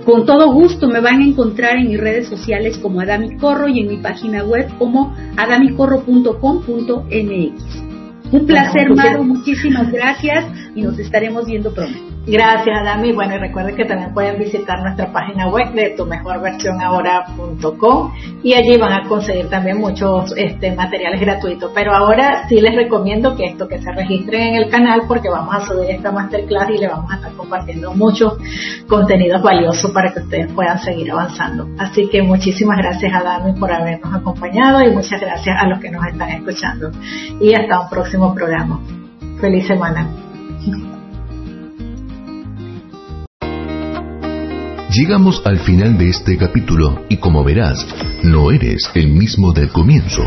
Con 0.05 0.25
todo 0.25 0.53
gusto 0.53 0.87
me 0.87 0.99
van 0.99 1.21
a 1.21 1.25
encontrar 1.25 1.77
en 1.77 1.87
mis 1.87 1.99
redes 1.99 2.27
sociales 2.27 2.77
como 2.77 3.01
Adami 3.01 3.37
Corro 3.37 3.67
y 3.67 3.79
en 3.79 3.87
mi 3.87 3.97
página 3.97 4.43
web 4.43 4.67
como 4.77 5.15
adamicorro.com.mx. 5.35 7.85
Un 8.31 8.45
placer, 8.45 8.95
Maru, 8.95 9.23
muchísimas 9.23 9.91
gracias 9.91 10.45
y 10.75 10.81
nos 10.81 10.97
estaremos 10.99 11.45
viendo 11.45 11.73
pronto. 11.73 12.14
Gracias, 12.27 12.83
Dami. 12.83 13.11
Bueno, 13.11 13.35
y 13.35 13.37
recuerden 13.37 13.75
que 13.75 13.85
también 13.85 14.11
pueden 14.13 14.39
visitar 14.39 14.81
nuestra 14.81 15.11
página 15.11 15.47
web 15.47 15.73
de 15.73 15.91
tu 15.91 16.05
mejor 16.05 16.41
versión 16.41 16.81
ahora.com 16.81 18.13
y 18.41 18.53
allí 18.53 18.77
van 18.77 18.93
a 18.93 19.07
conseguir 19.07 19.47
también 19.47 19.77
muchos 19.77 20.33
este, 20.35 20.75
materiales 20.75 21.21
gratuitos. 21.21 21.71
Pero 21.75 21.95
ahora 21.95 22.47
sí 22.49 22.59
les 22.59 22.75
recomiendo 22.75 23.35
que 23.35 23.45
esto, 23.45 23.67
que 23.67 23.79
se 23.79 23.91
registren 23.91 24.41
en 24.41 24.55
el 24.55 24.69
canal 24.69 25.03
porque 25.07 25.29
vamos 25.29 25.53
a 25.53 25.67
subir 25.67 25.91
esta 25.91 26.11
masterclass 26.11 26.69
y 26.71 26.79
le 26.79 26.87
vamos 26.87 27.11
a 27.11 27.15
estar 27.17 27.33
compartiendo 27.33 27.93
muchos 27.93 28.33
contenidos 28.87 29.43
valiosos 29.43 29.91
para 29.91 30.11
que 30.11 30.21
ustedes 30.21 30.51
puedan 30.53 30.79
seguir 30.79 31.11
avanzando. 31.11 31.67
Así 31.77 32.07
que 32.07 32.23
muchísimas 32.23 32.77
gracias 32.79 33.13
a 33.13 33.23
Dami 33.23 33.53
por 33.59 33.71
habernos 33.71 34.13
acompañado 34.15 34.81
y 34.81 34.89
muchas 34.89 35.21
gracias 35.21 35.55
a 35.61 35.67
los 35.67 35.79
que 35.79 35.91
nos 35.91 36.03
están 36.07 36.29
escuchando. 36.29 36.89
Y 37.39 37.53
hasta 37.53 37.81
un 37.81 37.89
próximo 37.89 38.33
programa. 38.33 38.79
Feliz 39.39 39.67
semana. 39.67 40.24
Llegamos 44.97 45.41
al 45.43 45.59
final 45.59 45.97
de 45.97 46.07
este 46.07 46.37
capítulo 46.37 47.05
y 47.09 47.17
como 47.17 47.43
verás, 47.43 47.85
no 48.23 48.49
eres 48.49 48.89
el 48.93 49.09
mismo 49.09 49.51
del 49.51 49.67
comienzo. 49.67 50.23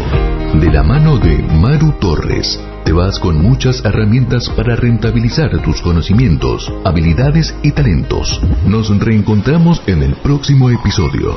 De 0.60 0.70
la 0.70 0.82
mano 0.82 1.16
de 1.16 1.38
Maru 1.38 1.92
Torres, 1.98 2.60
te 2.84 2.92
vas 2.92 3.18
con 3.18 3.40
muchas 3.40 3.82
herramientas 3.82 4.50
para 4.50 4.76
rentabilizar 4.76 5.62
tus 5.62 5.80
conocimientos, 5.80 6.70
habilidades 6.84 7.54
y 7.62 7.72
talentos. 7.72 8.42
Nos 8.66 8.90
reencontramos 8.98 9.80
en 9.86 10.02
el 10.02 10.16
próximo 10.16 10.68
episodio. 10.68 11.34